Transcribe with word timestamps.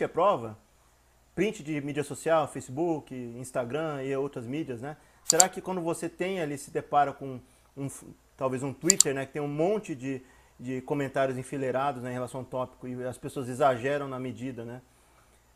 é 0.00 0.08
prova? 0.08 0.56
Print 1.34 1.62
de 1.62 1.80
mídia 1.80 2.04
social, 2.04 2.46
Facebook, 2.46 3.12
Instagram 3.14 4.02
e 4.04 4.14
outras 4.16 4.46
mídias, 4.46 4.80
né? 4.80 4.96
Será 5.24 5.48
que 5.48 5.60
quando 5.60 5.80
você 5.80 6.08
tem 6.08 6.40
ali, 6.40 6.56
se 6.56 6.70
depara 6.70 7.12
com 7.12 7.40
um, 7.76 7.88
talvez 8.36 8.62
um 8.62 8.72
Twitter, 8.72 9.14
né, 9.14 9.24
que 9.24 9.32
tem 9.32 9.42
um 9.42 9.48
monte 9.48 9.94
de, 9.94 10.22
de 10.58 10.80
comentários 10.82 11.38
enfileirados 11.38 12.02
né, 12.02 12.10
em 12.10 12.14
relação 12.14 12.40
ao 12.40 12.46
tópico 12.46 12.86
e 12.86 13.04
as 13.04 13.16
pessoas 13.16 13.48
exageram 13.48 14.08
na 14.08 14.18
medida, 14.18 14.64
né? 14.64 14.82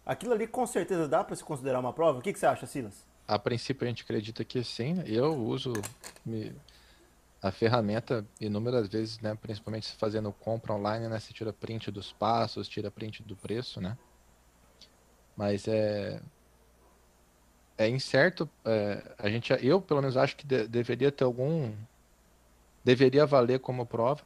Aquilo 0.05 0.33
ali 0.33 0.47
com 0.47 0.65
certeza 0.67 1.09
dá 1.09 1.25
para 1.25 1.35
se 1.35 1.43
considerar 1.43 1.81
uma 1.81 1.93
prova? 1.93 2.21
O 2.21 2.23
que, 2.23 2.33
que 2.33 2.39
você 2.39 2.47
acha, 2.47 2.65
Silas? 2.65 3.05
A 3.27 3.39
princípio 3.39 3.85
a 3.85 3.89
gente 3.89 4.05
acredita 4.05 4.45
que 4.45 4.63
sim. 4.63 5.03
Eu 5.05 5.35
uso 5.35 5.73
a 7.43 7.51
ferramenta 7.51 8.25
inúmeras 8.41 8.89
vezes, 8.89 9.19
né? 9.19 9.35
Principalmente 9.35 9.93
fazendo 9.97 10.33
compra 10.33 10.75
online, 10.75 11.09
né? 11.09 11.19
Você 11.19 11.33
tira 11.33 11.53
print 11.53 11.91
dos 11.91 12.13
passos, 12.13 12.69
tira 12.69 12.89
print 12.89 13.25
do 13.25 13.35
preço, 13.35 13.81
né? 13.81 13.99
Mas 15.37 15.69
é 15.69 16.21
é 17.79 17.89
incerto. 17.89 18.49
É, 18.65 19.15
a 19.19 19.29
gente, 19.29 19.53
eu 19.65 19.81
pelo 19.81 20.01
menos 20.01 20.17
acho 20.17 20.37
que 20.37 20.47
de, 20.47 20.67
deveria 20.67 21.13
ter 21.13 21.25
algum, 21.25 21.73
deveria 22.85 23.27
valer 23.27 23.61
como 23.61 23.87
prova. 23.87 24.23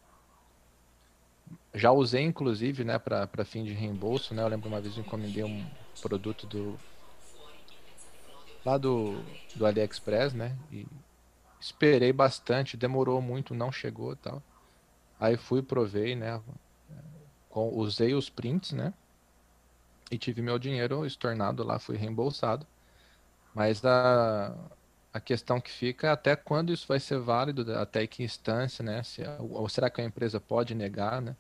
Já 1.75 1.93
usei 1.93 2.23
inclusive, 2.23 2.85
né, 2.85 2.99
para 2.99 3.45
fim 3.45 3.65
de 3.65 3.73
reembolso, 3.73 4.35
né? 4.35 4.43
Eu 4.43 4.49
lembro 4.49 4.69
uma 4.69 4.81
vez 4.81 4.97
eu 4.97 5.03
encomendei 5.03 5.45
um 5.45 5.65
produto 6.01 6.47
do 6.47 6.79
lá 8.65 8.77
do, 8.77 9.23
do 9.55 9.67
AliExpress, 9.67 10.35
né? 10.35 10.57
E 10.71 10.87
esperei 11.61 12.13
bastante, 12.13 12.77
demorou 12.77 13.21
muito, 13.23 13.55
não 13.55 13.71
chegou, 13.73 14.17
tal. 14.17 14.43
Aí 15.19 15.37
fui, 15.37 15.63
provei, 15.63 16.17
né? 16.17 16.41
Usei 17.51 18.15
os 18.15 18.31
prints, 18.31 18.73
né? 18.73 18.93
E 20.11 20.19
tive 20.19 20.43
meu 20.43 20.59
dinheiro 20.59 21.07
estornado 21.07 21.63
lá, 21.63 21.79
fui 21.79 21.97
reembolsado. 21.97 22.67
Mas 23.55 23.85
a, 23.85 24.55
a 25.13 25.21
questão 25.21 25.61
que 25.61 25.71
fica 25.71 26.09
é 26.09 26.11
até 26.11 26.37
quando 26.37 26.73
isso 26.73 26.87
vai 26.87 27.01
ser 27.01 27.19
válido, 27.19 27.73
até 27.77 28.07
que 28.07 28.23
instância, 28.23 28.83
né? 28.85 29.03
Se, 29.03 29.23
ou 29.39 29.69
será 29.69 29.91
que 29.91 30.01
a 30.01 30.05
empresa 30.05 30.41
pode 30.41 30.75
negar, 30.75 31.21
né? 31.21 31.37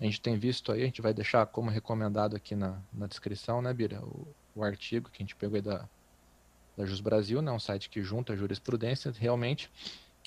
A 0.00 0.04
gente 0.04 0.20
tem 0.20 0.38
visto 0.38 0.72
aí, 0.72 0.82
a 0.82 0.86
gente 0.86 1.00
vai 1.00 1.14
deixar 1.14 1.46
como 1.46 1.70
recomendado 1.70 2.36
aqui 2.36 2.54
na, 2.54 2.78
na 2.92 3.06
descrição, 3.06 3.62
né, 3.62 3.72
Bira? 3.72 4.00
O, 4.04 4.26
o 4.54 4.64
artigo 4.64 5.10
que 5.10 5.22
a 5.22 5.24
gente 5.24 5.34
pegou 5.36 5.56
aí 5.56 5.62
da, 5.62 5.88
da 6.76 6.84
Jus 6.84 7.00
Brasil, 7.00 7.40
né? 7.40 7.50
Um 7.50 7.58
site 7.58 7.88
que 7.88 8.02
junta 8.02 8.36
jurisprudência. 8.36 9.12
Realmente, 9.18 9.70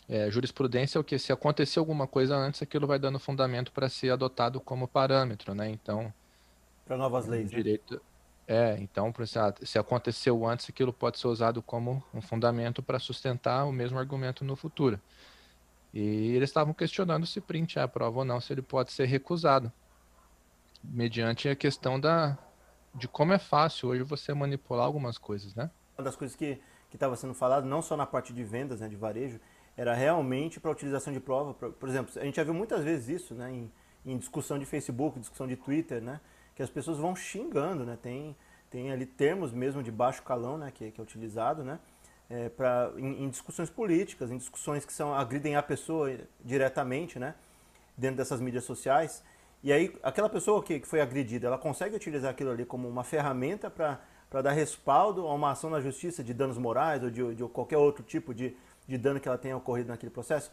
é, 0.07 0.31
jurisprudência 0.31 0.97
é 0.97 1.01
o 1.01 1.03
que? 1.03 1.19
Se 1.19 1.31
acontecer 1.31 1.79
alguma 1.79 2.07
coisa 2.07 2.35
antes, 2.35 2.61
aquilo 2.61 2.87
vai 2.87 2.97
dando 2.99 3.19
fundamento 3.19 3.71
para 3.71 3.87
ser 3.89 4.09
adotado 4.11 4.59
como 4.59 4.87
parâmetro, 4.87 5.53
né? 5.53 5.69
Então. 5.69 6.13
Para 6.89 6.97
novas 6.97 7.27
leis. 7.27 7.51
Né? 7.51 7.57
Direito? 7.57 8.01
É, 8.47 8.75
então, 8.79 9.13
se 9.61 9.77
aconteceu 9.77 10.43
antes, 10.43 10.67
aquilo 10.67 10.91
pode 10.91 11.19
ser 11.19 11.27
usado 11.27 11.61
como 11.61 12.03
um 12.11 12.19
fundamento 12.19 12.81
para 12.81 12.97
sustentar 12.97 13.63
o 13.65 13.71
mesmo 13.71 13.99
argumento 13.99 14.43
no 14.43 14.55
futuro. 14.55 14.99
E 15.93 16.33
eles 16.35 16.49
estavam 16.49 16.73
questionando 16.73 17.27
se 17.27 17.39
print 17.39 17.77
é 17.77 17.83
a 17.83 17.87
prova 17.87 18.17
ou 18.17 18.25
não, 18.25 18.41
se 18.41 18.51
ele 18.51 18.63
pode 18.63 18.91
ser 18.91 19.05
recusado, 19.05 19.71
mediante 20.83 21.47
a 21.47 21.55
questão 21.55 21.99
da, 21.99 22.35
de 22.95 23.07
como 23.07 23.33
é 23.33 23.37
fácil 23.37 23.89
hoje 23.89 24.01
você 24.01 24.33
manipular 24.33 24.87
algumas 24.87 25.19
coisas, 25.19 25.53
né? 25.53 25.69
Uma 25.95 26.05
das 26.05 26.15
coisas 26.15 26.35
que 26.35 26.59
estava 26.91 27.15
sendo 27.15 27.35
falado, 27.35 27.65
não 27.67 27.83
só 27.83 27.95
na 27.95 28.07
parte 28.07 28.33
de 28.33 28.43
vendas, 28.43 28.79
né, 28.79 28.87
de 28.87 28.95
varejo, 28.95 29.39
era 29.77 29.93
realmente 29.93 30.59
para 30.59 30.71
utilização 30.71 31.13
de 31.13 31.19
prova. 31.19 31.53
Por, 31.53 31.71
por, 31.71 31.87
exemplo, 31.87 32.11
a 32.19 32.25
gente 32.25 32.37
já 32.37 32.43
viu 32.43 32.55
muitas 32.55 32.83
vezes 32.83 33.21
isso 33.21 33.35
né, 33.35 33.51
em, 33.51 33.71
em 34.03 34.17
discussão 34.17 34.57
de 34.57 34.65
Facebook, 34.65 35.19
discussão 35.19 35.45
de 35.45 35.55
Twitter, 35.55 36.01
né? 36.01 36.19
Que 36.59 36.63
as 36.63 36.69
pessoas 36.69 36.97
vão 36.97 37.15
xingando, 37.15 37.85
né? 37.85 37.97
Tem, 38.03 38.35
tem 38.69 38.91
ali 38.91 39.06
termos 39.06 39.53
mesmo 39.53 39.81
de 39.81 39.89
baixo 39.89 40.22
calão, 40.23 40.57
né? 40.57 40.69
Que, 40.75 40.91
que 40.91 41.00
é 41.00 41.01
utilizado, 41.01 41.63
né? 41.63 41.79
É, 42.29 42.50
pra, 42.50 42.91
em, 42.97 43.23
em, 43.23 43.29
discussões 43.29 43.69
políticas, 43.69 44.29
em 44.29 44.38
discussões 44.38 44.84
que 44.84 44.91
são 44.91 45.16
agridem 45.16 45.56
a 45.56 45.63
pessoa 45.63 46.13
diretamente, 46.44 47.17
né? 47.17 47.34
Dentro 47.97 48.17
dessas 48.17 48.41
mídias 48.41 48.66
sociais. 48.66 49.23
E 49.63 49.72
aí, 49.72 49.97
aquela 50.03 50.28
pessoa 50.28 50.61
que, 50.61 50.81
que 50.81 50.85
foi 50.85 51.00
agredida, 51.00 51.47
ela 51.47 51.57
consegue 51.57 51.95
utilizar 51.95 52.31
aquilo 52.31 52.51
ali 52.51 52.66
como 52.66 52.89
uma 52.89 53.05
ferramenta 53.05 53.69
para 53.69 54.41
dar 54.41 54.51
respaldo 54.51 55.25
a 55.29 55.34
uma 55.34 55.51
ação 55.51 55.69
na 55.69 55.79
justiça 55.79 56.22
de 56.22 56.34
danos 56.34 56.57
morais 56.57 57.01
ou 57.01 57.09
de, 57.09 57.35
de 57.35 57.44
qualquer 57.47 57.78
outro 57.78 58.03
tipo 58.03 58.34
de, 58.34 58.53
de 58.85 58.97
dano 58.97 59.17
que 59.17 59.29
ela 59.29 59.38
tenha 59.38 59.55
ocorrido 59.55 59.88
naquele 59.88 60.11
processo. 60.11 60.51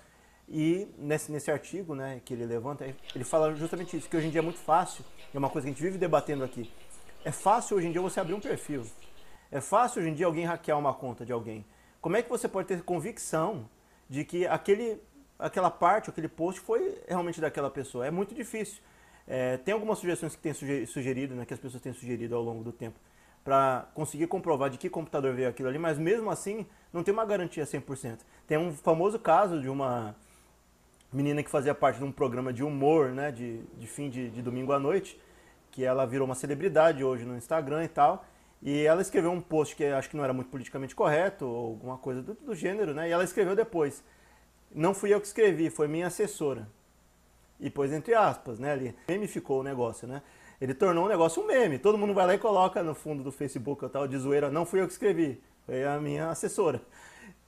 E 0.48 0.88
nesse, 0.96 1.30
nesse 1.32 1.50
artigo 1.50 1.94
né, 1.94 2.20
que 2.24 2.32
ele 2.32 2.46
levanta, 2.46 2.86
ele 3.14 3.24
fala 3.24 3.54
justamente 3.54 3.96
isso, 3.96 4.08
que 4.08 4.16
hoje 4.16 4.28
em 4.28 4.30
dia 4.30 4.40
é 4.40 4.42
muito 4.42 4.60
fácil, 4.60 5.04
é 5.34 5.38
uma 5.38 5.50
coisa 5.50 5.66
que 5.66 5.70
a 5.70 5.74
gente 5.74 5.82
vive 5.82 5.98
debatendo 5.98 6.44
aqui. 6.44 6.70
É 7.24 7.32
fácil 7.32 7.76
hoje 7.76 7.88
em 7.88 7.92
dia 7.92 8.00
você 8.00 8.20
abrir 8.20 8.34
um 8.34 8.40
perfil. 8.40 8.86
É 9.50 9.60
fácil 9.60 10.00
hoje 10.00 10.10
em 10.10 10.14
dia 10.14 10.26
alguém 10.26 10.44
hackear 10.44 10.78
uma 10.78 10.94
conta 10.94 11.26
de 11.26 11.32
alguém. 11.32 11.64
Como 12.00 12.16
é 12.16 12.22
que 12.22 12.28
você 12.30 12.46
pode 12.46 12.68
ter 12.68 12.80
convicção 12.82 13.68
de 14.08 14.24
que 14.24 14.46
aquele, 14.46 15.00
aquela 15.36 15.70
parte, 15.70 16.08
aquele 16.08 16.28
post 16.28 16.60
foi 16.60 17.00
realmente 17.08 17.40
daquela 17.40 17.68
pessoa? 17.68 18.06
É 18.06 18.10
muito 18.12 18.32
difícil. 18.32 18.80
É, 19.26 19.56
tem 19.56 19.74
algumas 19.74 19.98
sugestões 19.98 20.36
que 20.36 20.42
tem 20.42 20.54
sugerido, 20.86 21.34
né, 21.34 21.44
que 21.44 21.52
as 21.52 21.58
pessoas 21.58 21.82
têm 21.82 21.92
sugerido 21.92 22.36
ao 22.36 22.42
longo 22.42 22.62
do 22.62 22.70
tempo, 22.70 22.96
para 23.42 23.88
conseguir 23.92 24.28
comprovar 24.28 24.70
de 24.70 24.78
que 24.78 24.88
computador 24.88 25.34
veio 25.34 25.48
aquilo 25.48 25.68
ali, 25.68 25.78
mas 25.78 25.98
mesmo 25.98 26.30
assim 26.30 26.64
não 26.92 27.02
tem 27.02 27.12
uma 27.12 27.24
garantia 27.24 27.64
100%. 27.64 28.18
Tem 28.46 28.56
um 28.56 28.72
famoso 28.72 29.18
caso 29.18 29.60
de 29.60 29.68
uma 29.68 30.14
menina 31.12 31.42
que 31.42 31.50
fazia 31.50 31.74
parte 31.74 31.98
de 31.98 32.04
um 32.04 32.12
programa 32.12 32.52
de 32.52 32.62
humor, 32.62 33.10
né, 33.10 33.30
de, 33.30 33.62
de 33.78 33.86
fim 33.86 34.08
de, 34.08 34.30
de 34.30 34.42
domingo 34.42 34.72
à 34.72 34.78
noite, 34.78 35.20
que 35.70 35.84
ela 35.84 36.06
virou 36.06 36.26
uma 36.26 36.34
celebridade 36.34 37.04
hoje 37.04 37.24
no 37.24 37.36
Instagram 37.36 37.84
e 37.84 37.88
tal. 37.88 38.24
E 38.62 38.84
ela 38.84 39.02
escreveu 39.02 39.30
um 39.30 39.40
post 39.40 39.76
que 39.76 39.84
acho 39.84 40.08
que 40.08 40.16
não 40.16 40.24
era 40.24 40.32
muito 40.32 40.50
politicamente 40.50 40.94
correto, 40.94 41.46
ou 41.46 41.66
alguma 41.66 41.98
coisa 41.98 42.22
do, 42.22 42.34
do 42.34 42.54
gênero, 42.54 42.94
né? 42.94 43.08
E 43.08 43.12
ela 43.12 43.22
escreveu 43.22 43.54
depois. 43.54 44.02
Não 44.74 44.94
fui 44.94 45.12
eu 45.12 45.20
que 45.20 45.26
escrevi, 45.26 45.70
foi 45.70 45.86
minha 45.86 46.06
assessora. 46.06 46.66
E 47.60 47.70
pôs 47.70 47.92
entre 47.92 48.14
aspas, 48.14 48.58
né? 48.58 48.72
Ali, 48.72 48.96
memificou 49.08 49.60
o 49.60 49.62
negócio, 49.62 50.08
né? 50.08 50.22
Ele 50.60 50.74
tornou 50.74 51.04
o 51.04 51.08
negócio 51.08 51.42
um 51.42 51.46
meme. 51.46 51.78
Todo 51.78 51.98
mundo 51.98 52.14
vai 52.14 52.26
lá 52.26 52.34
e 52.34 52.38
coloca 52.38 52.82
no 52.82 52.94
fundo 52.94 53.22
do 53.22 53.30
Facebook 53.30 53.84
ou 53.84 53.90
tal, 53.90 54.08
de 54.08 54.16
zoeira, 54.16 54.50
não 54.50 54.64
fui 54.64 54.80
eu 54.80 54.86
que 54.86 54.92
escrevi, 54.92 55.40
foi 55.64 55.84
a 55.84 56.00
minha 56.00 56.30
assessora. 56.30 56.80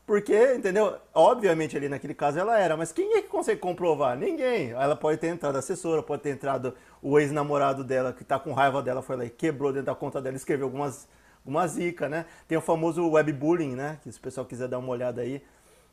Porque, 0.09 0.55
entendeu? 0.55 0.97
Obviamente 1.13 1.77
ali 1.77 1.87
naquele 1.87 2.15
caso 2.15 2.39
ela 2.39 2.59
era, 2.59 2.79
mas 2.79 2.91
quem 2.91 3.13
é 3.13 3.21
que 3.21 3.29
consegue 3.29 3.61
comprovar? 3.61 4.17
Ninguém. 4.17 4.71
Ela 4.71 4.97
pode 4.97 5.19
ter 5.19 5.27
entrado 5.27 5.57
a 5.57 5.59
assessora, 5.59 6.03
pode 6.03 6.23
ter 6.23 6.31
entrado 6.31 6.73
o 7.03 7.19
ex-namorado 7.19 7.85
dela 7.85 8.11
que 8.11 8.25
tá 8.25 8.39
com 8.39 8.55
raiva 8.55 8.83
dela, 8.83 9.03
foi 9.03 9.17
lá 9.17 9.27
e 9.27 9.29
quebrou 9.29 9.71
dentro 9.71 9.85
da 9.85 9.95
conta 9.95 10.23
dela, 10.23 10.35
escreveu 10.35 10.65
algumas, 10.65 11.07
algumas 11.45 11.73
zica, 11.73 12.09
né? 12.09 12.25
Tem 12.49 12.57
o 12.57 12.63
famoso 12.63 13.07
webbullying, 13.07 13.77
né? 13.77 13.99
Que 14.03 14.11
se 14.11 14.19
o 14.19 14.23
pessoal 14.23 14.47
quiser 14.47 14.67
dar 14.67 14.79
uma 14.79 14.89
olhada 14.89 15.21
aí, 15.21 15.43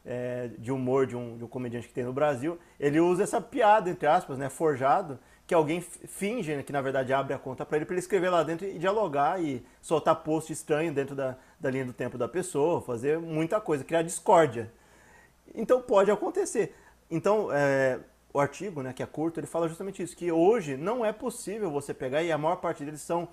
é, 0.06 0.50
de 0.60 0.72
humor 0.72 1.06
de 1.06 1.18
um, 1.18 1.36
de 1.38 1.44
um 1.44 1.48
comediante 1.50 1.86
que 1.86 1.94
tem 1.94 2.06
no 2.06 2.14
Brasil, 2.14 2.58
ele 2.80 3.02
usa 3.02 3.22
essa 3.22 3.42
piada, 3.42 3.90
entre 3.90 4.08
aspas, 4.08 4.38
né? 4.38 4.48
Forjado, 4.48 5.20
que 5.48 5.54
alguém 5.54 5.80
finge 5.82 6.56
né, 6.56 6.64
que 6.64 6.74
na 6.74 6.82
verdade 6.82 7.14
abre 7.14 7.34
a 7.34 7.38
conta 7.38 7.66
para 7.66 7.78
ele, 7.78 7.86
para 7.86 7.94
ele 7.94 8.00
escrever 8.00 8.30
lá 8.30 8.42
dentro 8.44 8.66
e 8.66 8.80
dialogar 8.80 9.42
e 9.42 9.64
soltar 9.82 10.16
post 10.24 10.52
estranho 10.52 10.92
dentro 10.92 11.16
da, 11.16 11.38
da 11.60 11.70
linha 11.70 11.86
do 11.86 11.94
tempo 11.94 12.18
da 12.18 12.28
pessoa, 12.28 12.82
fazer 12.82 13.20
muita 13.20 13.62
coisa, 13.62 13.84
criar 13.84 14.02
discórdia. 14.02 14.72
Então 15.54 15.82
pode 15.82 16.10
acontecer. 16.10 16.76
Então, 17.10 17.50
é, 17.52 18.00
o 18.34 18.40
artigo, 18.40 18.82
né, 18.82 18.92
que 18.92 19.04
é 19.04 19.06
curto, 19.06 19.40
ele 19.40 19.48
fala 19.48 19.70
justamente 19.70 20.02
isso, 20.02 20.16
que 20.16 20.32
hoje 20.32 20.76
não 20.76 21.06
é 21.06 21.14
possível 21.14 21.70
você 21.70 21.94
pegar, 21.94 22.24
e 22.24 22.32
a 22.32 22.38
maior 22.38 22.58
parte 22.58 22.84
deles 22.84 23.02
são 23.02 23.28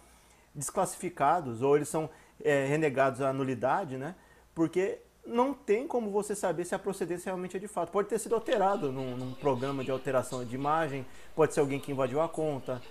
desclassificados, 0.54 1.62
ou 1.62 1.76
eles 1.76 1.88
são 1.88 2.10
é, 2.44 2.66
renegados 2.66 3.20
à 3.22 3.32
nulidade, 3.32 3.96
né, 3.96 4.14
porque 4.54 5.00
não 5.24 5.54
tem 5.54 5.86
como 5.86 6.10
você 6.10 6.34
saber 6.34 6.64
se 6.64 6.74
a 6.74 6.78
procedência 6.78 7.30
realmente 7.30 7.56
é 7.56 7.60
de 7.60 7.68
fato. 7.68 7.90
Pode 7.90 8.08
ter 8.08 8.18
sido 8.18 8.34
alterado 8.34 8.90
num, 8.90 9.16
num, 9.16 9.34
programa 9.34 9.84
de 9.84 9.90
alteração 9.90 10.44
de 10.44 10.54
imagem, 10.54 11.06
pode 11.34 11.54
ser 11.54 11.60
alguém 11.60 11.78
que 11.78 11.92
invadiu 11.92 12.20
a 12.20 12.28
conta. 12.28 12.82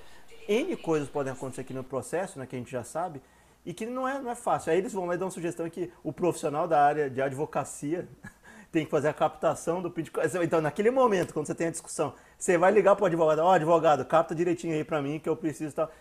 N 0.47 0.75
coisas 0.77 1.09
podem 1.09 1.33
acontecer 1.33 1.61
aqui 1.61 1.73
no 1.73 1.83
processo, 1.83 2.39
né, 2.39 2.45
que 2.45 2.55
a 2.55 2.59
gente 2.59 2.71
já 2.71 2.83
sabe, 2.83 3.21
e 3.65 3.73
que 3.73 3.85
não 3.85 4.07
é, 4.07 4.19
não 4.19 4.31
é 4.31 4.35
fácil. 4.35 4.71
Aí 4.71 4.77
eles 4.77 4.93
vão 4.93 5.05
lá 5.05 5.15
e 5.15 5.17
dão 5.17 5.27
uma 5.27 5.31
sugestão 5.31 5.69
que 5.69 5.91
o 6.03 6.11
profissional 6.11 6.67
da 6.67 6.83
área 6.83 7.09
de 7.09 7.21
advocacia 7.21 8.07
tem 8.71 8.85
que 8.85 8.91
fazer 8.91 9.09
a 9.09 9.13
captação 9.13 9.81
do 9.81 9.91
pedido. 9.91 10.19
Então, 10.41 10.61
naquele 10.61 10.89
momento, 10.89 11.33
quando 11.33 11.47
você 11.47 11.55
tem 11.55 11.67
a 11.67 11.71
discussão, 11.71 12.13
você 12.37 12.57
vai 12.57 12.71
ligar 12.71 12.95
para 12.95 13.03
o 13.03 13.07
advogado, 13.07 13.39
ó, 13.39 13.49
oh, 13.49 13.51
advogado, 13.51 14.05
capta 14.05 14.33
direitinho 14.33 14.73
aí 14.73 14.83
para 14.83 15.01
mim 15.01 15.19
que 15.19 15.29
eu 15.29 15.35
preciso 15.35 15.75
tal 15.75 15.91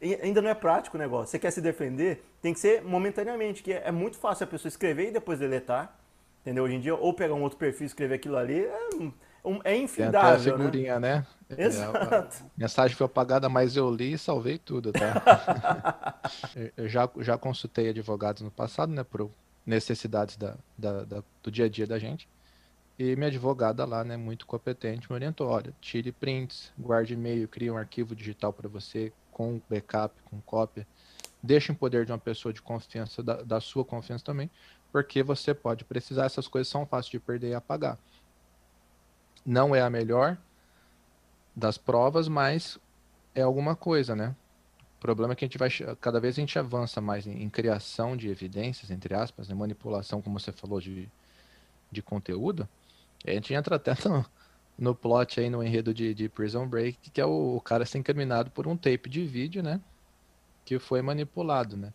ainda 0.00 0.42
não 0.42 0.50
é 0.50 0.54
prático 0.54 0.96
o 0.96 1.00
negócio. 1.00 1.30
Você 1.30 1.38
quer 1.38 1.50
se 1.50 1.60
defender, 1.60 2.24
tem 2.42 2.52
que 2.52 2.60
ser 2.60 2.82
momentaneamente, 2.82 3.62
que 3.62 3.72
é, 3.72 3.90
muito 3.90 4.18
fácil 4.18 4.44
a 4.44 4.46
pessoa 4.46 4.68
escrever 4.68 5.08
e 5.08 5.10
depois 5.10 5.38
deletar, 5.38 5.98
entendeu? 6.42 6.64
Hoje 6.64 6.74
em 6.74 6.80
dia, 6.80 6.94
ou 6.94 7.12
pegar 7.14 7.34
um 7.34 7.42
outro 7.42 7.58
perfil 7.58 7.84
e 7.84 7.86
escrever 7.86 8.14
aquilo 8.14 8.36
ali, 8.36 8.60
é, 8.60 8.78
é 9.64 9.76
infindável, 9.76 10.20
Tem 10.20 10.20
até 10.20 10.30
a 10.30 10.38
figurinha, 10.38 11.00
né? 11.00 11.26
né? 11.48 11.64
Exato. 11.64 12.36
É, 12.42 12.46
a 12.46 12.50
mensagem 12.56 12.96
foi 12.96 13.06
apagada, 13.06 13.48
mas 13.48 13.76
eu 13.76 13.90
li 13.90 14.12
e 14.12 14.18
salvei 14.18 14.58
tudo, 14.58 14.92
tá? 14.92 16.20
eu 16.76 16.88
já, 16.88 17.08
já 17.18 17.38
consultei 17.38 17.88
advogados 17.88 18.42
no 18.42 18.50
passado, 18.50 18.92
né, 18.92 19.04
por 19.04 19.30
necessidades 19.64 20.36
da, 20.36 20.56
da, 20.76 21.04
da, 21.04 21.22
do 21.42 21.50
dia 21.50 21.64
a 21.64 21.68
dia 21.68 21.86
da 21.86 21.98
gente. 21.98 22.28
E 22.98 23.14
minha 23.14 23.28
advogada 23.28 23.84
lá, 23.84 24.02
né, 24.02 24.16
muito 24.16 24.46
competente, 24.46 25.10
me 25.10 25.14
orientou, 25.14 25.48
olha, 25.48 25.72
tire 25.80 26.12
prints, 26.12 26.72
guarde 26.78 27.12
e-mail, 27.12 27.46
crie 27.46 27.70
um 27.70 27.76
arquivo 27.76 28.14
digital 28.14 28.52
para 28.52 28.68
você, 28.68 29.12
com 29.36 29.60
backup, 29.68 30.14
com 30.22 30.40
cópia, 30.40 30.86
deixa 31.42 31.70
em 31.70 31.74
poder 31.74 32.06
de 32.06 32.12
uma 32.12 32.16
pessoa 32.18 32.54
de 32.54 32.62
confiança, 32.62 33.22
da, 33.22 33.42
da 33.42 33.60
sua 33.60 33.84
confiança 33.84 34.24
também, 34.24 34.50
porque 34.90 35.22
você 35.22 35.52
pode 35.52 35.84
precisar, 35.84 36.24
essas 36.24 36.48
coisas 36.48 36.68
são 36.68 36.86
fáceis 36.86 37.10
de 37.10 37.20
perder 37.20 37.50
e 37.50 37.54
apagar. 37.54 37.98
Não 39.44 39.76
é 39.76 39.82
a 39.82 39.90
melhor 39.90 40.38
das 41.54 41.76
provas, 41.76 42.28
mas 42.28 42.78
é 43.34 43.42
alguma 43.42 43.76
coisa, 43.76 44.16
né? 44.16 44.34
O 44.96 45.00
problema 45.00 45.34
é 45.34 45.36
que 45.36 45.44
a 45.44 45.48
gente 45.48 45.58
vai, 45.58 45.68
cada 46.00 46.18
vez 46.18 46.38
a 46.38 46.40
gente 46.40 46.58
avança 46.58 47.02
mais 47.02 47.26
em, 47.26 47.42
em 47.42 47.50
criação 47.50 48.16
de 48.16 48.30
evidências, 48.30 48.90
entre 48.90 49.12
aspas, 49.14 49.50
né? 49.50 49.54
manipulação, 49.54 50.22
como 50.22 50.40
você 50.40 50.50
falou, 50.50 50.80
de, 50.80 51.10
de 51.92 52.00
conteúdo. 52.00 52.66
a 53.26 53.30
gente 53.32 53.52
entra 53.52 53.76
até 53.76 53.92
no, 54.08 54.24
no 54.78 54.94
plot 54.94 55.40
aí, 55.40 55.48
no 55.48 55.62
enredo 55.62 55.94
de, 55.94 56.14
de 56.14 56.28
Prison 56.28 56.66
Break, 56.66 57.10
que 57.10 57.20
é 57.20 57.26
o, 57.26 57.56
o 57.56 57.60
cara 57.60 57.86
ser 57.86 57.98
incriminado 57.98 58.50
por 58.50 58.66
um 58.66 58.76
tape 58.76 59.08
de 59.08 59.24
vídeo, 59.24 59.62
né? 59.62 59.80
Que 60.64 60.78
foi 60.78 61.00
manipulado, 61.00 61.76
né? 61.76 61.92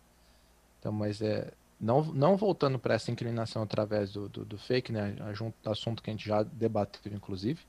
Então, 0.78 0.92
mas 0.92 1.22
é, 1.22 1.52
não, 1.80 2.04
não 2.04 2.36
voltando 2.36 2.78
para 2.78 2.94
essa 2.94 3.10
inclinação 3.10 3.62
através 3.62 4.12
do, 4.12 4.28
do, 4.28 4.44
do 4.44 4.58
fake, 4.58 4.92
né? 4.92 5.16
Assunto 5.64 6.02
que 6.02 6.10
a 6.10 6.12
gente 6.12 6.28
já 6.28 6.42
debateu, 6.42 7.12
inclusive. 7.12 7.60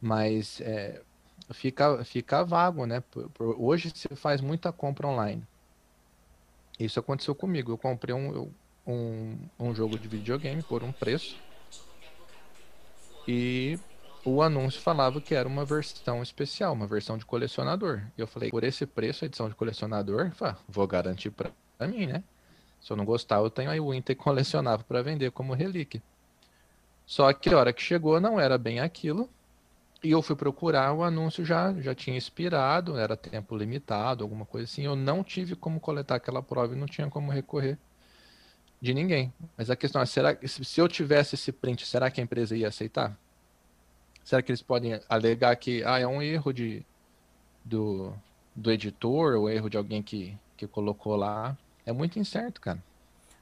Mas 0.00 0.60
é, 0.60 1.02
fica, 1.52 2.04
fica 2.04 2.44
vago, 2.44 2.86
né? 2.86 3.00
Por, 3.10 3.28
por, 3.30 3.56
hoje 3.58 3.90
se 3.94 4.08
faz 4.16 4.40
muita 4.40 4.72
compra 4.72 5.06
online. 5.06 5.42
Isso 6.78 7.00
aconteceu 7.00 7.34
comigo. 7.34 7.72
Eu 7.72 7.78
comprei 7.78 8.14
um, 8.14 8.50
um, 8.86 9.38
um 9.58 9.74
jogo 9.74 9.98
de 9.98 10.08
videogame 10.08 10.62
por 10.62 10.82
um 10.82 10.92
preço. 10.92 11.36
E 13.26 13.78
o 14.24 14.42
anúncio 14.42 14.80
falava 14.80 15.20
que 15.20 15.34
era 15.34 15.48
uma 15.48 15.64
versão 15.64 16.22
especial, 16.22 16.72
uma 16.72 16.86
versão 16.86 17.16
de 17.16 17.24
colecionador. 17.24 18.02
E 18.16 18.20
eu 18.20 18.26
falei, 18.26 18.50
por 18.50 18.64
esse 18.64 18.84
preço, 18.86 19.24
edição 19.24 19.48
de 19.48 19.54
colecionador, 19.54 20.32
vou 20.68 20.86
garantir 20.86 21.30
para 21.30 21.52
mim, 21.88 22.06
né? 22.06 22.22
Se 22.80 22.92
eu 22.92 22.96
não 22.96 23.04
gostar, 23.04 23.36
eu 23.36 23.50
tenho 23.50 23.70
aí 23.70 23.80
o 23.80 23.92
Inter 23.92 24.16
colecionável 24.16 24.84
para 24.86 25.02
vender 25.02 25.30
como 25.30 25.54
relíquia. 25.54 26.02
Só 27.06 27.32
que 27.32 27.50
a 27.50 27.58
hora 27.58 27.72
que 27.72 27.82
chegou 27.82 28.20
não 28.20 28.38
era 28.38 28.58
bem 28.58 28.80
aquilo. 28.80 29.28
E 30.02 30.10
eu 30.10 30.22
fui 30.22 30.36
procurar, 30.36 30.92
o 30.92 31.02
anúncio 31.02 31.44
já, 31.44 31.72
já 31.80 31.94
tinha 31.94 32.18
expirado, 32.18 32.98
era 32.98 33.16
tempo 33.16 33.56
limitado, 33.56 34.22
alguma 34.22 34.44
coisa 34.44 34.64
assim. 34.64 34.84
Eu 34.84 34.94
não 34.94 35.24
tive 35.24 35.56
como 35.56 35.80
coletar 35.80 36.16
aquela 36.16 36.42
prova 36.42 36.74
e 36.74 36.78
não 36.78 36.86
tinha 36.86 37.08
como 37.08 37.30
recorrer 37.30 37.78
de 38.86 38.94
ninguém. 38.94 39.32
Mas 39.56 39.70
a 39.70 39.76
questão 39.76 40.00
é, 40.00 40.06
será 40.06 40.36
se 40.46 40.80
eu 40.80 40.88
tivesse 40.88 41.34
esse 41.34 41.52
print, 41.52 41.86
será 41.86 42.10
que 42.10 42.20
a 42.20 42.24
empresa 42.24 42.56
ia 42.56 42.68
aceitar? 42.68 43.16
Será 44.24 44.42
que 44.42 44.50
eles 44.50 44.62
podem 44.62 45.00
alegar 45.08 45.54
que 45.56 45.84
ah, 45.84 45.98
é 45.98 46.06
um 46.06 46.20
erro 46.22 46.52
de, 46.52 46.84
do, 47.64 48.12
do 48.54 48.70
editor 48.72 49.36
ou 49.36 49.48
erro 49.48 49.68
de 49.68 49.76
alguém 49.76 50.02
que, 50.02 50.36
que 50.56 50.66
colocou 50.66 51.16
lá? 51.16 51.56
É 51.84 51.92
muito 51.92 52.18
incerto, 52.18 52.60
cara. 52.60 52.82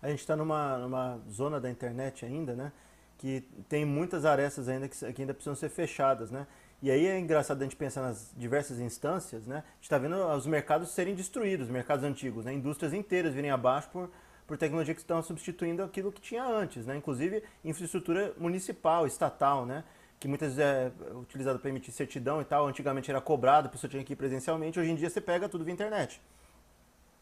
A 0.02 0.08
gente 0.10 0.20
está 0.20 0.36
numa, 0.36 0.78
numa 0.78 1.18
zona 1.30 1.58
da 1.58 1.70
internet 1.70 2.26
ainda, 2.26 2.54
né? 2.54 2.72
que 3.24 3.42
tem 3.70 3.86
muitas 3.86 4.26
arestas 4.26 4.68
ainda 4.68 4.86
que, 4.86 5.12
que, 5.12 5.22
ainda 5.22 5.32
precisam 5.32 5.54
ser 5.54 5.70
fechadas, 5.70 6.30
né? 6.30 6.46
E 6.82 6.90
aí 6.90 7.06
é 7.06 7.18
engraçado 7.18 7.60
a 7.62 7.64
gente 7.64 7.76
pensar 7.76 8.02
nas 8.02 8.30
diversas 8.36 8.78
instâncias, 8.78 9.46
né? 9.46 9.56
A 9.56 9.74
gente 9.76 9.84
está 9.84 9.96
vendo 9.96 10.16
os 10.16 10.46
mercados 10.46 10.90
serem 10.90 11.14
destruídos, 11.14 11.66
os 11.66 11.72
mercados 11.72 12.04
antigos, 12.04 12.44
né? 12.44 12.52
Indústrias 12.52 12.92
inteiras 12.92 13.32
virem 13.32 13.50
abaixo 13.50 13.88
por, 13.90 14.10
por 14.46 14.56
tecnologia 14.58 14.94
que 14.94 15.00
estão 15.00 15.22
substituindo 15.22 15.82
aquilo 15.82 16.12
que 16.12 16.20
tinha 16.20 16.44
antes, 16.44 16.86
né? 16.86 16.96
Inclusive 16.96 17.42
infraestrutura 17.64 18.34
municipal, 18.38 19.06
estatal, 19.06 19.64
né? 19.64 19.84
Que 20.20 20.28
muitas 20.28 20.54
vezes 20.54 20.60
é 20.60 21.14
utilizada 21.14 21.58
para 21.58 21.70
emitir 21.70 21.92
certidão 21.92 22.40
e 22.40 22.44
tal. 22.44 22.66
Antigamente 22.66 23.10
era 23.10 23.20
cobrado, 23.20 23.68
a 23.68 23.70
pessoa 23.70 23.90
tinha 23.90 24.04
que 24.04 24.12
ir 24.12 24.16
presencialmente. 24.16 24.78
Hoje 24.78 24.90
em 24.90 24.94
dia 24.94 25.08
você 25.08 25.20
pega 25.20 25.48
tudo 25.48 25.64
via 25.64 25.72
internet. 25.72 26.20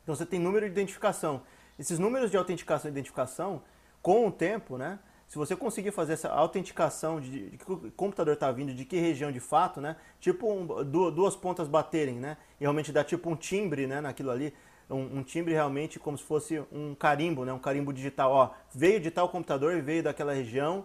Então 0.02 0.14
você 0.14 0.26
tem 0.26 0.40
número 0.40 0.66
de 0.66 0.72
identificação. 0.72 1.42
Esses 1.78 1.98
números 1.98 2.30
de 2.30 2.36
autenticação 2.36 2.88
e 2.88 2.92
identificação, 2.92 3.62
com 4.00 4.26
o 4.26 4.32
tempo, 4.32 4.76
né? 4.76 4.98
se 5.32 5.38
você 5.38 5.56
conseguir 5.56 5.92
fazer 5.92 6.12
essa 6.12 6.28
autenticação 6.28 7.18
de, 7.18 7.48
de 7.48 7.56
que 7.56 7.72
o 7.72 7.90
computador 7.92 8.34
está 8.34 8.52
vindo, 8.52 8.74
de 8.74 8.84
que 8.84 8.98
região 8.98 9.32
de 9.32 9.40
fato, 9.40 9.80
né? 9.80 9.96
Tipo 10.20 10.52
um, 10.52 10.84
duas 10.84 11.34
pontas 11.34 11.68
baterem, 11.68 12.16
né? 12.16 12.36
E 12.60 12.64
realmente 12.64 12.92
dá 12.92 13.02
tipo 13.02 13.30
um 13.30 13.34
timbre, 13.34 13.86
né? 13.86 14.02
Naquilo 14.02 14.30
ali, 14.30 14.52
um, 14.92 15.18
um, 15.18 15.22
timbre 15.22 15.52
realmente 15.52 15.98
como 15.98 16.16
se 16.16 16.24
fosse 16.24 16.62
um 16.70 16.94
carimbo, 16.94 17.44
né? 17.44 17.52
Um 17.52 17.58
carimbo 17.58 17.92
digital. 17.92 18.30
Ó, 18.30 18.50
veio 18.74 19.00
de 19.00 19.10
tal 19.10 19.28
computador 19.28 19.80
veio 19.82 20.02
daquela 20.02 20.32
região. 20.32 20.84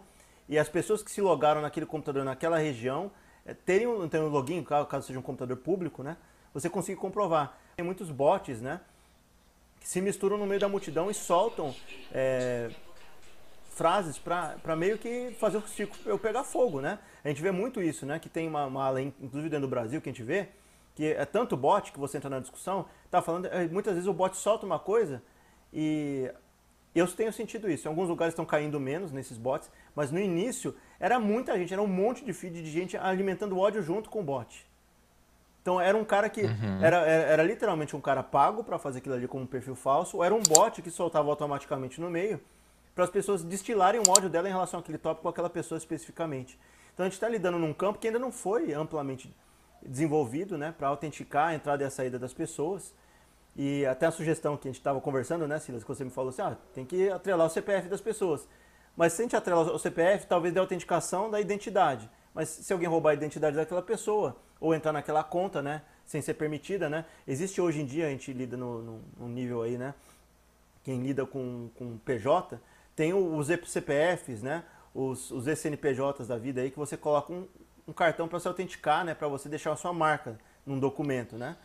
E 0.49 0.57
as 0.57 0.69
pessoas 0.69 1.03
que 1.03 1.11
se 1.11 1.21
logaram 1.21 1.61
naquele 1.61 1.85
computador 1.85 2.23
naquela 2.23 2.57
região 2.57 3.11
é, 3.45 3.53
terem 3.53 3.87
um, 3.87 4.07
terem 4.07 4.25
um 4.25 4.29
login, 4.29 4.63
caso 4.63 5.07
seja 5.07 5.19
um 5.19 5.21
computador 5.21 5.57
público, 5.57 6.03
né? 6.03 6.17
Você 6.53 6.69
consegue 6.69 6.99
comprovar. 6.99 7.57
Tem 7.75 7.85
muitos 7.85 8.09
bots, 8.09 8.61
né? 8.61 8.81
Que 9.79 9.87
se 9.87 10.01
misturam 10.01 10.37
no 10.37 10.45
meio 10.45 10.59
da 10.59 10.67
multidão 10.67 11.11
e 11.11 11.13
soltam 11.13 11.75
é, 12.11 12.71
frases 13.69 14.17
para 14.17 14.75
meio 14.75 14.97
que 14.97 15.35
fazer 15.39 15.57
o 15.57 15.67
circo 15.67 15.95
eu 16.05 16.17
pegar 16.17 16.43
fogo, 16.43 16.81
né? 16.81 16.97
A 17.23 17.27
gente 17.27 17.41
vê 17.41 17.51
muito 17.51 17.81
isso, 17.81 18.05
né? 18.05 18.17
Que 18.17 18.27
tem 18.27 18.47
uma, 18.47 18.65
uma 18.65 19.01
inclusive 19.01 19.49
dentro 19.49 19.67
do 19.67 19.69
Brasil, 19.69 20.01
que 20.01 20.09
a 20.09 20.11
gente 20.11 20.23
vê, 20.23 20.49
que 20.97 21.13
é 21.13 21.25
tanto 21.25 21.55
bot 21.55 21.91
que 21.91 21.99
você 21.99 22.17
entra 22.17 22.27
na 22.27 22.39
discussão, 22.39 22.87
tá 23.11 23.21
falando, 23.21 23.45
é, 23.45 23.67
muitas 23.67 23.93
vezes 23.93 24.09
o 24.09 24.13
bot 24.13 24.35
solta 24.35 24.65
uma 24.65 24.79
coisa 24.79 25.21
e 25.71 26.27
eu 26.95 27.07
tenho 27.07 27.31
sentido 27.31 27.69
isso. 27.69 27.87
Em 27.87 27.89
alguns 27.89 28.09
lugares 28.09 28.31
estão 28.31 28.43
caindo 28.43 28.79
menos 28.79 29.11
nesses 29.11 29.37
bots, 29.37 29.69
mas 29.93 30.09
no 30.11 30.19
início 30.19 30.75
era 30.99 31.19
muita 31.19 31.55
gente, 31.55 31.71
era 31.71 31.83
um 31.83 31.87
monte 31.87 32.25
de 32.25 32.33
feed 32.33 32.63
de 32.63 32.71
gente 32.71 32.97
alimentando 32.97 33.59
ódio 33.59 33.83
junto 33.83 34.09
com 34.09 34.21
o 34.21 34.23
bot. 34.23 34.67
Então 35.61 35.79
era 35.79 35.95
um 35.95 36.03
cara 36.03 36.31
que 36.31 36.41
uhum. 36.41 36.83
era, 36.83 36.97
era, 37.01 37.23
era, 37.25 37.43
literalmente 37.43 37.95
um 37.95 38.01
cara 38.01 38.23
pago 38.23 38.63
para 38.63 38.79
fazer 38.79 38.97
aquilo 38.97 39.13
ali 39.13 39.27
como 39.27 39.43
um 39.43 39.47
perfil 39.47 39.75
falso, 39.75 40.17
ou 40.17 40.23
era 40.23 40.33
um 40.33 40.41
bot 40.41 40.81
que 40.81 40.89
soltava 40.89 41.29
automaticamente 41.29 42.01
no 42.01 42.09
meio 42.09 42.41
para 42.95 43.03
as 43.03 43.11
pessoas 43.11 43.43
destilarem 43.43 44.01
um 44.01 44.11
ódio 44.11 44.31
dela 44.31 44.49
em 44.49 44.51
relação 44.51 44.79
àquele 44.79 44.97
tópico 44.97 45.21
com 45.21 45.29
aquela 45.29 45.51
pessoa 45.51 45.77
especificamente. 45.77 46.57
Então 46.91 47.05
a 47.05 47.07
gente 47.07 47.13
está 47.13 47.29
lidando 47.29 47.59
num 47.59 47.71
campo 47.71 47.99
que 47.99 48.07
ainda 48.07 48.17
não 48.17 48.31
foi 48.31 48.73
amplamente 48.73 49.31
desenvolvido 49.87 50.57
né, 50.57 50.73
para 50.77 50.89
autenticar 50.89 51.49
a 51.49 51.55
entrada 51.55 51.83
e 51.83 51.87
a 51.87 51.89
saída 51.89 52.19
das 52.19 52.33
pessoas. 52.33 52.93
E 53.55 53.85
até 53.85 54.05
a 54.05 54.11
sugestão 54.11 54.55
que 54.55 54.67
a 54.67 54.71
gente 54.71 54.79
estava 54.79 55.01
conversando, 55.01 55.47
né, 55.47 55.57
Silas, 55.59 55.83
que 55.83 55.89
você 55.89 56.03
me 56.03 56.11
falou 56.11 56.29
assim, 56.29 56.41
ah, 56.41 56.55
tem 56.73 56.85
que 56.85 57.09
atrelar 57.09 57.47
o 57.47 57.49
CPF 57.49 57.87
das 57.87 58.01
pessoas. 58.01 58.47
Mas 58.95 59.13
se 59.13 59.21
a 59.21 59.25
gente 59.25 59.35
atrelar 59.35 59.65
o 59.65 59.79
CPF, 59.79 60.27
talvez 60.27 60.53
dê 60.53 60.59
autenticação 60.59 61.31
da 61.31 61.41
identidade. 61.41 62.09
Mas 62.33 62.49
se 62.49 62.71
alguém 62.71 62.87
roubar 62.87 63.11
a 63.11 63.13
identidade 63.13 63.55
daquela 63.55 63.81
pessoa, 63.81 64.35
ou 64.59 64.75
entrar 64.75 64.91
naquela 64.91 65.23
conta, 65.23 65.61
né, 65.61 65.81
sem 66.05 66.21
ser 66.21 66.35
permitida, 66.35 66.89
né, 66.89 67.05
existe 67.27 67.59
hoje 67.59 67.81
em 67.81 67.85
dia, 67.85 68.07
a 68.07 68.09
gente 68.09 68.31
lida 68.31 68.55
no, 68.55 68.81
no, 68.81 69.01
no 69.17 69.27
nível 69.27 69.63
aí, 69.63 69.77
né, 69.77 69.93
quem 70.83 71.01
lida 71.01 71.25
com, 71.25 71.69
com 71.75 71.97
PJ, 71.97 72.59
tem 72.95 73.13
os 73.13 73.47
CPFs, 73.47 74.41
né? 74.41 74.63
Os, 74.95 75.29
os 75.29 75.45
ECNPJs 75.45 76.27
da 76.27 76.37
vida 76.37 76.61
aí 76.61 76.71
que 76.71 76.79
você 76.79 76.97
coloca 76.97 77.31
um, 77.31 77.45
um 77.87 77.93
cartão 77.93 78.27
para 78.27 78.39
se 78.39 78.47
autenticar, 78.47 79.05
né? 79.05 79.13
Para 79.13 79.27
você 79.27 79.47
deixar 79.47 79.71
a 79.71 79.75
sua 79.75 79.93
marca 79.93 80.37
num 80.65 80.79
documento, 80.79 81.37
né? 81.37 81.55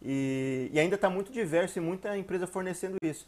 E, 0.00 0.70
e 0.72 0.78
ainda 0.78 0.94
está 0.94 1.08
muito 1.10 1.32
diverso 1.32 1.78
e 1.78 1.80
muita 1.80 2.16
empresa 2.16 2.46
fornecendo 2.46 2.96
isso. 3.02 3.26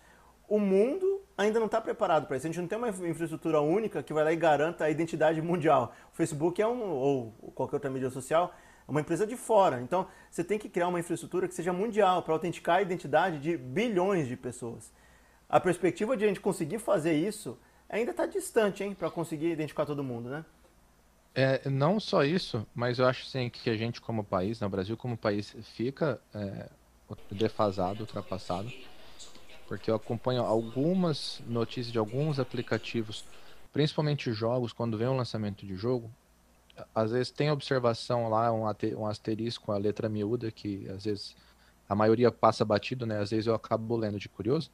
O 0.49 0.61
mundo 0.61 1.23
ainda 1.37 1.59
não 1.59 1.67
está 1.67 1.81
preparado 1.81 2.27
para 2.27 2.37
isso. 2.37 2.47
A 2.47 2.51
gente 2.51 2.61
não 2.61 2.69
tem 2.69 2.79
uma 2.79 2.89
infraestrutura 2.89 3.61
única 3.61 4.03
que 4.03 4.13
vai 4.13 4.23
lá 4.23 4.33
e 4.33 4.37
garanta 4.37 4.85
a 4.85 4.91
identidade 4.91 5.43
mundial. 5.43 5.93
O 6.13 6.17
Facebook 6.17 6.63
é 6.63 6.67
um, 6.67 6.83
ou 6.83 7.33
qualquer 7.55 7.77
outra 7.77 7.91
mídia 7.91 8.11
social, 8.11 8.55
é 8.87 8.91
uma 8.91 9.01
empresa 9.01 9.27
de 9.27 9.37
fora. 9.37 9.81
Então, 9.81 10.07
você 10.31 10.45
tem 10.45 10.59
que 10.59 10.69
criar 10.69 10.87
uma 10.89 11.01
infraestrutura 11.01 11.49
que 11.49 11.55
seja 11.55 11.73
mundial 11.73 12.23
para 12.23 12.33
autenticar 12.33 12.77
a 12.77 12.83
identidade 12.83 13.41
de 13.41 13.57
bilhões 13.57 14.29
de 14.29 14.37
pessoas 14.37 14.93
a 15.49 15.61
perspectiva 15.61 16.17
de 16.17 16.25
a 16.25 16.29
gente 16.29 16.41
conseguir 16.41 16.79
fazer 16.79 17.15
isso 17.15 17.59
ainda 17.89 18.11
está 18.11 18.27
distante, 18.27 18.83
hein, 18.83 18.95
para 18.95 19.11
conseguir 19.11 19.51
identificar 19.51 19.87
todo 19.87 20.03
mundo, 20.03 20.29
né? 20.29 20.45
É, 21.39 21.69
não 21.69 22.01
só 22.01 22.25
isso, 22.25 22.67
mas 22.75 22.99
eu 22.99 23.07
acho 23.07 23.27
sim 23.27 23.51
que 23.51 23.69
a 23.69 23.77
gente 23.77 24.01
como 24.01 24.25
país, 24.25 24.59
no 24.59 24.67
né, 24.67 24.71
Brasil 24.71 24.97
como 24.97 25.19
país, 25.19 25.55
fica 25.75 26.19
é, 26.35 26.71
defasado, 27.31 28.01
ultrapassado, 28.01 28.73
porque 29.69 29.91
eu 29.91 29.97
acompanho 29.97 30.43
algumas 30.43 31.43
notícias 31.47 31.93
de 31.93 31.99
alguns 31.99 32.41
aplicativos, 32.41 33.23
principalmente 33.71 34.33
jogos, 34.33 34.73
quando 34.73 34.97
vem 34.97 35.09
um 35.09 35.17
lançamento 35.17 35.67
de 35.67 35.77
jogo, 35.77 36.11
às 36.95 37.11
vezes 37.11 37.31
tem 37.31 37.51
observação 37.51 38.31
lá, 38.31 38.51
um, 38.51 39.07
asterisco 39.07 39.67
com 39.67 39.73
a 39.73 39.79
letra 39.79 40.09
miúda, 40.09 40.51
que 40.51 40.89
às 40.89 41.05
vezes 41.05 41.37
a 41.87 41.95
maioria 41.95 42.33
passa 42.33 42.65
batido, 42.65 43.05
né? 43.05 43.19
Às 43.21 43.31
vezes 43.31 43.47
eu 43.47 43.55
acabo 43.55 43.95
lendo 43.95 44.19
de 44.19 44.29
curioso. 44.29 44.71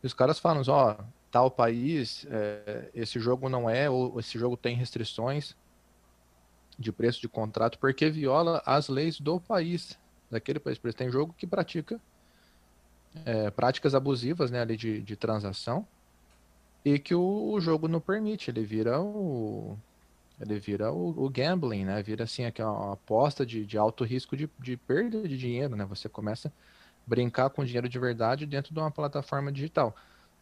E 0.00 0.06
os 0.06 0.14
caras 0.14 0.38
falam, 0.38 0.62
ó, 0.68 0.92
oh, 0.92 1.04
tal 1.30 1.50
país, 1.50 2.24
é, 2.30 2.88
esse 2.94 3.18
jogo 3.18 3.48
não 3.48 3.68
é, 3.68 3.90
ou 3.90 4.18
esse 4.20 4.38
jogo 4.38 4.56
tem 4.56 4.76
restrições 4.76 5.56
de 6.78 6.92
preço 6.92 7.20
de 7.20 7.28
contrato 7.28 7.78
porque 7.78 8.10
viola 8.10 8.62
as 8.64 8.88
leis 8.88 9.20
do 9.20 9.40
país, 9.40 9.98
daquele 10.30 10.58
país. 10.58 10.78
Porque 10.78 10.96
tem 10.96 11.10
jogo 11.10 11.34
que 11.36 11.46
pratica 11.46 12.00
é, 13.24 13.50
práticas 13.50 13.94
abusivas 13.94 14.50
né, 14.50 14.60
ali 14.60 14.76
de, 14.76 15.00
de 15.00 15.16
transação 15.16 15.86
e 16.84 16.98
que 16.98 17.14
o, 17.14 17.52
o, 17.52 17.60
jogo 17.60 17.86
não 17.86 18.00
permite, 18.00 18.50
ele 18.50 18.64
vira 18.64 19.00
o, 19.00 19.76
ele 20.40 20.58
vira 20.58 20.90
o, 20.90 21.24
o 21.24 21.30
gambling, 21.30 21.84
né? 21.84 22.02
Vira 22.02 22.24
assim, 22.24 22.44
aquela 22.44 22.92
aposta 22.92 23.46
de, 23.46 23.64
de 23.64 23.78
alto 23.78 24.02
risco 24.02 24.36
de, 24.36 24.50
de 24.58 24.76
perda 24.76 25.26
de 25.28 25.38
dinheiro, 25.38 25.76
né? 25.76 25.84
Você 25.84 26.08
começa 26.08 26.48
a 26.48 26.52
brincar 27.06 27.50
com 27.50 27.64
dinheiro 27.64 27.88
de 27.88 27.98
verdade 27.98 28.46
dentro 28.46 28.74
de 28.74 28.80
uma 28.80 28.90
plataforma 28.90 29.52
digital. 29.52 29.94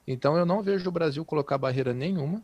Então 0.06 0.36
eu 0.36 0.46
não 0.46 0.62
vejo 0.62 0.88
o 0.88 0.92
Brasil 0.92 1.24
colocar 1.24 1.58
barreira 1.58 1.92
nenhuma 1.92 2.42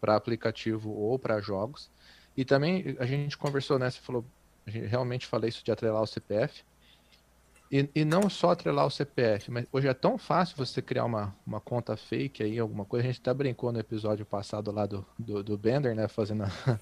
para 0.00 0.14
aplicativo 0.14 0.90
ou 0.90 1.18
para 1.18 1.40
jogos. 1.40 1.90
E 2.38 2.44
também 2.44 2.96
a 3.00 3.04
gente 3.04 3.36
conversou, 3.36 3.80
né? 3.80 3.90
Você 3.90 3.98
falou, 3.98 4.24
realmente 4.64 5.26
falei 5.26 5.48
isso 5.48 5.64
de 5.64 5.72
atrelar 5.72 6.00
o 6.00 6.06
CPF. 6.06 6.62
E, 7.68 7.90
e 7.92 8.04
não 8.04 8.30
só 8.30 8.52
atrelar 8.52 8.86
o 8.86 8.90
CPF, 8.92 9.50
mas 9.50 9.66
hoje 9.72 9.88
é 9.88 9.92
tão 9.92 10.16
fácil 10.16 10.56
você 10.56 10.80
criar 10.80 11.04
uma, 11.04 11.34
uma 11.44 11.60
conta 11.60 11.96
fake 11.96 12.44
aí, 12.44 12.56
alguma 12.56 12.84
coisa. 12.84 13.04
A 13.04 13.10
gente 13.10 13.20
até 13.20 13.34
brincou 13.34 13.72
no 13.72 13.80
episódio 13.80 14.24
passado 14.24 14.70
lá 14.70 14.86
do, 14.86 15.04
do, 15.18 15.42
do 15.42 15.58
Bender, 15.58 15.96
né? 15.96 16.06
Fazendo 16.06 16.44
a, 16.44 16.80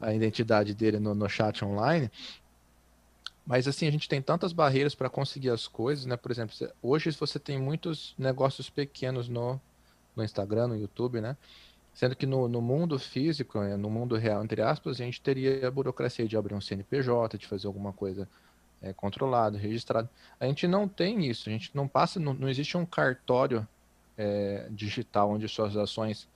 a 0.00 0.14
identidade 0.14 0.72
dele 0.72 0.98
no, 0.98 1.14
no 1.14 1.28
chat 1.28 1.62
online. 1.62 2.10
Mas 3.44 3.68
assim, 3.68 3.86
a 3.86 3.90
gente 3.90 4.08
tem 4.08 4.22
tantas 4.22 4.54
barreiras 4.54 4.94
para 4.94 5.10
conseguir 5.10 5.50
as 5.50 5.68
coisas, 5.68 6.06
né? 6.06 6.16
Por 6.16 6.32
exemplo, 6.32 6.56
hoje 6.80 7.10
você 7.10 7.38
tem 7.38 7.60
muitos 7.60 8.14
negócios 8.16 8.70
pequenos 8.70 9.28
no, 9.28 9.60
no 10.16 10.24
Instagram, 10.24 10.68
no 10.68 10.78
YouTube, 10.78 11.20
né? 11.20 11.36
Sendo 11.94 12.16
que 12.16 12.26
no, 12.26 12.48
no 12.48 12.62
mundo 12.62 12.98
físico, 12.98 13.60
né, 13.60 13.76
no 13.76 13.90
mundo 13.90 14.16
real, 14.16 14.42
entre 14.42 14.62
aspas, 14.62 15.00
a 15.00 15.04
gente 15.04 15.20
teria 15.20 15.68
a 15.68 15.70
burocracia 15.70 16.26
de 16.26 16.36
abrir 16.36 16.54
um 16.54 16.60
CNPJ, 16.60 17.36
de 17.36 17.46
fazer 17.46 17.66
alguma 17.66 17.92
coisa 17.92 18.26
é, 18.80 18.92
controlado, 18.92 19.56
registrado. 19.56 20.08
A 20.40 20.46
gente 20.46 20.66
não 20.66 20.88
tem 20.88 21.26
isso, 21.26 21.48
a 21.48 21.52
gente 21.52 21.70
não 21.74 21.86
passa, 21.86 22.18
não, 22.18 22.34
não 22.34 22.48
existe 22.48 22.76
um 22.76 22.86
cartório 22.86 23.66
é, 24.16 24.66
digital 24.70 25.30
onde 25.30 25.48
suas 25.48 25.76
ações 25.76 26.28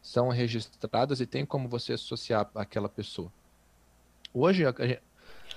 são 0.00 0.28
registradas 0.28 1.20
e 1.20 1.26
tem 1.26 1.44
como 1.44 1.68
você 1.68 1.92
associar 1.92 2.48
aquela 2.54 2.88
pessoa. 2.88 3.30
Hoje, 4.32 4.64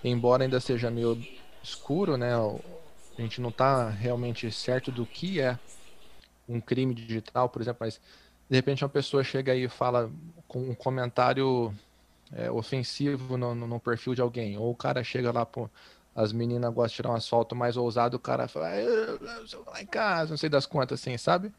embora 0.04 0.44
ainda 0.44 0.60
seja 0.60 0.92
meio 0.92 1.22
escuro, 1.64 2.18
né, 2.18 2.34
a 2.36 3.22
gente 3.22 3.40
não 3.40 3.50
está 3.50 3.90
realmente 3.90 4.52
certo 4.52 4.92
do 4.92 5.06
que 5.06 5.40
é 5.40 5.58
um 6.50 6.60
crime 6.60 6.94
digital, 6.94 7.48
por 7.48 7.62
exemplo, 7.62 7.80
mas 7.82 8.02
de 8.54 8.58
repente 8.58 8.84
uma 8.84 8.90
pessoa 8.90 9.24
chega 9.24 9.52
aí 9.52 9.64
e 9.64 9.68
fala 9.68 10.12
com 10.48 10.60
um 10.60 10.76
comentário 10.76 11.74
é, 12.32 12.52
ofensivo 12.52 13.36
no, 13.36 13.56
no, 13.56 13.66
no, 13.66 13.80
perfil 13.80 14.14
de 14.14 14.22
alguém, 14.22 14.60
ou 14.60 14.70
o 14.70 14.76
cara 14.76 15.04
chega 15.04 15.32
lá, 15.32 15.44
pô, 15.44 15.68
as 16.16 16.32
meninas 16.32 16.72
gostam 16.72 16.90
de 16.90 16.96
tirar 16.98 17.10
um 17.10 17.16
asfalto 17.16 17.56
mais 17.56 17.78
ousado, 17.78 18.16
o 18.16 18.20
cara 18.20 18.48
fala, 18.48 18.76
eu, 18.76 19.20
lá 19.66 19.82
em 19.82 19.88
casa, 19.88 20.30
não 20.30 20.38
sei 20.38 20.50
das 20.50 20.68
contas, 20.68 21.02
assim, 21.02 21.18
sabe? 21.18 21.52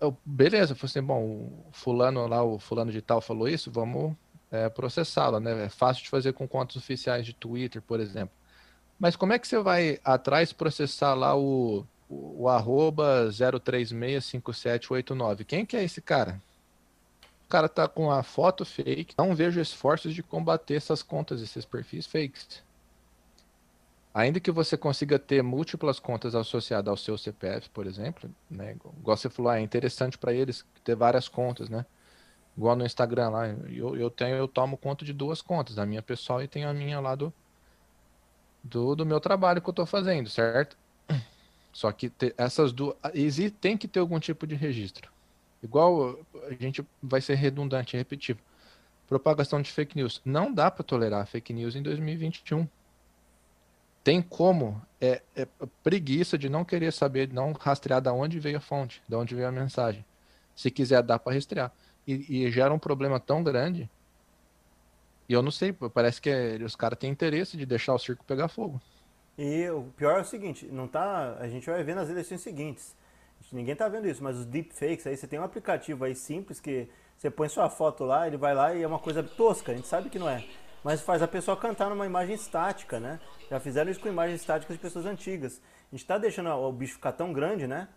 Eu, 0.00 0.16
beleza, 0.24 0.74
falei 0.74 0.90
assim, 0.90 1.02
bom, 1.02 1.22
o 1.22 1.68
fulano 1.70 2.26
lá, 2.26 2.42
o 2.42 2.58
fulano 2.58 2.90
de 2.90 3.02
tal 3.02 3.20
falou 3.20 3.46
isso, 3.46 3.70
vamos 3.70 4.16
é, 4.50 4.70
processá-la, 4.70 5.38
né? 5.38 5.66
É 5.66 5.68
fácil 5.68 6.02
de 6.02 6.08
fazer 6.08 6.32
com 6.32 6.48
contas 6.48 6.76
oficiais 6.76 7.26
de 7.26 7.34
Twitter, 7.34 7.82
por 7.82 8.00
exemplo. 8.00 8.34
Mas 8.98 9.16
como 9.16 9.34
é 9.34 9.38
que 9.38 9.46
você 9.46 9.58
vai 9.58 10.00
atrás 10.02 10.50
processar 10.50 11.12
lá 11.12 11.36
o, 11.36 11.84
o, 12.12 12.48
arroba 12.48 13.28
0365789? 13.30 15.44
Quem 15.44 15.64
que 15.64 15.76
é 15.76 15.84
esse 15.84 16.02
cara? 16.02 16.42
O 17.44 17.48
cara 17.48 17.68
tá 17.68 17.88
com 17.88 18.10
a 18.10 18.22
foto 18.22 18.64
fake, 18.64 19.14
não 19.16 19.34
vejo 19.34 19.60
esforços 19.60 20.14
de 20.14 20.22
combater 20.22 20.74
essas 20.74 21.02
contas, 21.02 21.42
esses 21.42 21.64
perfis 21.64 22.06
fakes. 22.06 22.62
Ainda 24.14 24.40
que 24.40 24.50
você 24.50 24.76
consiga 24.76 25.18
ter 25.18 25.42
múltiplas 25.42 25.98
contas 25.98 26.34
associadas 26.34 26.88
ao 26.88 26.96
seu 26.96 27.16
CPF, 27.16 27.70
por 27.70 27.86
exemplo, 27.86 28.30
né? 28.50 28.76
Igual 28.98 29.16
você 29.16 29.30
falou, 29.30 29.50
ah, 29.50 29.58
é 29.58 29.62
interessante 29.62 30.18
para 30.18 30.34
eles 30.34 30.66
ter 30.84 30.94
várias 30.94 31.28
contas, 31.28 31.70
né? 31.70 31.86
Igual 32.56 32.76
no 32.76 32.84
Instagram 32.84 33.30
lá, 33.30 33.48
eu, 33.48 33.96
eu 33.96 34.10
tenho, 34.10 34.36
eu 34.36 34.46
tomo 34.46 34.76
conta 34.76 35.04
de 35.04 35.14
duas 35.14 35.40
contas, 35.40 35.78
a 35.78 35.86
minha 35.86 36.02
pessoal 36.02 36.42
e 36.42 36.48
tenho 36.48 36.68
a 36.68 36.74
minha 36.74 37.00
lá 37.00 37.14
do, 37.14 37.32
do, 38.62 38.94
do 38.94 39.06
meu 39.06 39.18
trabalho 39.18 39.62
que 39.62 39.68
eu 39.68 39.72
estou 39.72 39.86
fazendo, 39.86 40.28
certo? 40.28 40.76
Só 41.72 41.90
que 41.90 42.10
ter 42.10 42.34
essas 42.36 42.72
duas, 42.72 42.96
tem 43.60 43.76
que 43.76 43.88
ter 43.88 44.00
algum 44.00 44.20
tipo 44.20 44.46
de 44.46 44.54
registro. 44.54 45.10
Igual 45.62 46.18
a 46.48 46.52
gente 46.54 46.84
vai 47.02 47.20
ser 47.20 47.34
redundante 47.34 47.96
e 47.96 47.98
repetitivo. 47.98 48.40
Propagação 49.08 49.62
de 49.62 49.70
fake 49.70 49.96
news. 49.96 50.20
Não 50.24 50.52
dá 50.52 50.70
para 50.70 50.84
tolerar 50.84 51.26
fake 51.26 51.52
news 51.52 51.74
em 51.74 51.82
2021 51.82 52.66
tem 54.04 54.20
como 54.20 54.82
é, 55.00 55.22
é, 55.36 55.46
preguiça 55.82 56.36
de 56.36 56.48
não 56.48 56.64
querer 56.64 56.92
saber, 56.92 57.32
não 57.32 57.52
rastrear 57.52 58.00
da 58.00 58.12
onde 58.12 58.38
veio 58.40 58.58
a 58.58 58.60
fonte, 58.60 59.02
de 59.08 59.14
onde 59.14 59.34
veio 59.34 59.48
a 59.48 59.52
mensagem. 59.52 60.04
Se 60.54 60.70
quiser, 60.70 61.02
dá 61.02 61.18
para 61.18 61.34
rastrear. 61.34 61.72
E, 62.06 62.44
e, 62.44 62.50
gera 62.50 62.74
um 62.74 62.78
problema 62.78 63.20
tão 63.20 63.42
grande. 63.42 63.88
E 65.28 65.32
eu 65.32 65.40
não 65.40 65.52
sei, 65.52 65.72
parece 65.72 66.20
que 66.20 66.28
é, 66.28 66.56
os 66.64 66.74
caras 66.74 66.98
têm 66.98 67.10
interesse 67.10 67.56
de 67.56 67.64
deixar 67.64 67.94
o 67.94 67.98
circo 67.98 68.24
pegar 68.24 68.48
fogo. 68.48 68.80
E 69.38 69.68
o 69.70 69.84
pior 69.96 70.18
é 70.18 70.20
o 70.20 70.24
seguinte, 70.24 70.66
não 70.66 70.86
tá, 70.86 71.36
a 71.38 71.48
gente 71.48 71.68
vai 71.68 71.82
ver 71.82 71.94
nas 71.94 72.08
eleições 72.08 72.40
seguintes. 72.40 72.94
Ninguém 73.50 73.74
tá 73.74 73.88
vendo 73.88 74.08
isso, 74.08 74.22
mas 74.22 74.36
os 74.36 74.46
deepfakes 74.46 75.06
aí, 75.06 75.16
você 75.16 75.26
tem 75.26 75.38
um 75.38 75.42
aplicativo 75.42 76.04
aí 76.04 76.14
simples 76.14 76.60
que 76.60 76.88
você 77.18 77.30
põe 77.30 77.48
sua 77.48 77.68
foto 77.68 78.04
lá, 78.04 78.26
ele 78.26 78.36
vai 78.36 78.54
lá 78.54 78.74
e 78.74 78.82
é 78.82 78.86
uma 78.86 78.98
coisa 78.98 79.22
tosca, 79.22 79.72
a 79.72 79.74
gente 79.74 79.86
sabe 79.88 80.08
que 80.08 80.18
não 80.18 80.28
é 80.28 80.44
mas 80.82 81.00
faz 81.00 81.22
a 81.22 81.28
pessoa 81.28 81.56
cantar 81.56 81.88
numa 81.88 82.06
imagem 82.06 82.34
estática, 82.34 82.98
né? 82.98 83.20
Já 83.48 83.60
fizeram 83.60 83.90
isso 83.90 84.00
com 84.00 84.08
imagens 84.08 84.40
estáticas 84.40 84.76
de 84.76 84.82
pessoas 84.82 85.06
antigas. 85.06 85.60
A 85.88 85.94
gente 85.94 86.02
está 86.02 86.18
deixando 86.18 86.50
o 86.50 86.72
bicho 86.72 86.94
ficar 86.94 87.12
tão 87.12 87.32
grande, 87.32 87.66
né? 87.66 87.88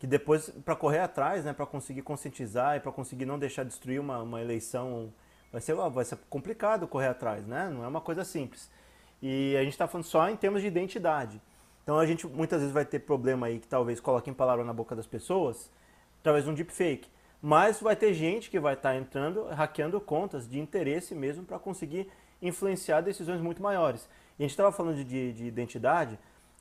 Que 0.00 0.06
depois, 0.06 0.50
para 0.64 0.74
correr 0.74 1.00
atrás, 1.00 1.44
né? 1.44 1.52
Para 1.52 1.66
conseguir 1.66 2.02
conscientizar 2.02 2.76
e 2.76 2.80
para 2.80 2.90
conseguir 2.90 3.24
não 3.24 3.38
deixar 3.38 3.64
destruir 3.64 4.00
uma, 4.00 4.20
uma 4.22 4.40
eleição, 4.40 5.12
vai 5.52 5.60
ser, 5.60 5.74
vai 5.74 6.04
ser 6.04 6.18
complicado 6.28 6.88
correr 6.88 7.08
atrás, 7.08 7.46
né? 7.46 7.70
Não 7.72 7.84
é 7.84 7.88
uma 7.88 8.00
coisa 8.00 8.24
simples. 8.24 8.68
E 9.26 9.56
a 9.56 9.64
gente 9.64 9.72
está 9.72 9.88
falando 9.88 10.04
só 10.04 10.28
em 10.28 10.36
termos 10.36 10.60
de 10.60 10.68
identidade. 10.68 11.40
Então 11.82 11.98
a 11.98 12.04
gente 12.04 12.26
muitas 12.26 12.60
vezes 12.60 12.74
vai 12.74 12.84
ter 12.84 12.98
problema 12.98 13.46
aí 13.46 13.58
que 13.58 13.66
talvez 13.66 13.98
coloquem 13.98 14.34
palavra 14.34 14.62
na 14.62 14.72
boca 14.74 14.94
das 14.94 15.06
pessoas, 15.06 15.70
através 16.20 16.44
de 16.44 16.50
um 16.50 16.54
deepfake. 16.54 17.08
Mas 17.40 17.80
vai 17.80 17.96
ter 17.96 18.12
gente 18.12 18.50
que 18.50 18.60
vai 18.60 18.74
estar 18.74 18.90
tá 18.90 18.96
entrando, 18.96 19.44
hackeando 19.46 19.98
contas 19.98 20.46
de 20.46 20.60
interesse 20.60 21.14
mesmo 21.14 21.42
para 21.42 21.58
conseguir 21.58 22.06
influenciar 22.42 23.00
decisões 23.00 23.40
muito 23.40 23.62
maiores. 23.62 24.06
E 24.38 24.42
a 24.42 24.44
gente 24.44 24.50
estava 24.50 24.70
falando 24.70 24.96
de, 24.96 25.04
de, 25.04 25.32
de 25.32 25.46
identidade, 25.46 26.18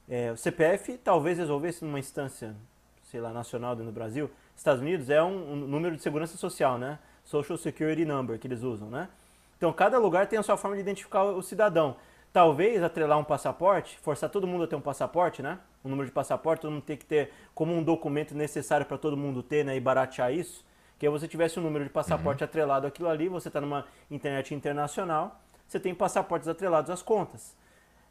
é, 0.08 0.32
o 0.32 0.38
CPF 0.38 0.98
talvez 1.00 1.38
resolvesse 1.38 1.84
numa 1.84 2.00
instância, 2.00 2.56
sei 3.04 3.20
lá, 3.20 3.34
nacional 3.34 3.76
dentro 3.76 3.92
do 3.92 3.96
Brasil. 3.96 4.32
Estados 4.56 4.82
Unidos 4.82 5.10
é 5.10 5.22
um, 5.22 5.52
um, 5.52 5.56
número 5.56 5.98
de 5.98 6.02
segurança 6.02 6.38
social, 6.38 6.78
né? 6.78 6.98
Social 7.26 7.58
Security 7.58 8.06
Number 8.06 8.40
que 8.40 8.48
eles 8.48 8.64
usam, 8.64 8.90
né? 8.90 9.10
Então 9.58 9.74
cada 9.74 9.98
lugar 9.98 10.28
tem 10.28 10.40
a 10.40 10.44
sua 10.44 10.56
forma 10.56 10.78
de 10.78 10.82
identificar 10.82 11.24
o 11.26 11.42
cidadão. 11.42 11.98
Talvez 12.34 12.82
atrelar 12.82 13.20
um 13.20 13.24
passaporte, 13.24 13.96
forçar 14.00 14.28
todo 14.28 14.48
mundo 14.48 14.64
a 14.64 14.68
ter 14.68 14.76
um 14.76 14.82
passaporte, 14.82 15.44
né? 15.44 15.60
Um 15.86 15.90
número 15.90 16.08
de 16.08 16.12
passaporte, 16.12 16.62
todo 16.62 16.72
mundo 16.72 16.82
tem 16.82 16.98
que 16.98 17.06
ter 17.06 17.32
como 17.54 17.72
um 17.72 17.84
documento 17.84 18.34
necessário 18.34 18.88
para 18.88 18.98
todo 18.98 19.16
mundo 19.16 19.44
ter, 19.44 19.64
né? 19.64 19.78
E 19.78 19.80
baratear 19.80 20.34
isso. 20.34 20.66
Que 20.98 21.06
aí 21.06 21.12
você 21.12 21.28
tivesse 21.28 21.60
um 21.60 21.64
número 21.64 21.84
de 21.84 21.92
passaporte 21.92 22.42
uhum. 22.44 22.46
atrelado 22.46 22.88
àquilo 22.88 23.08
ali, 23.08 23.30
você 23.30 23.50
está 23.50 23.62
numa 23.62 23.86
internet 24.10 24.56
internacional, 24.56 25.40
você 25.68 25.80
tem 25.80 25.94
passaportes 25.94 26.48
atrelados 26.48 26.90
às 26.90 27.04
contas, 27.04 27.56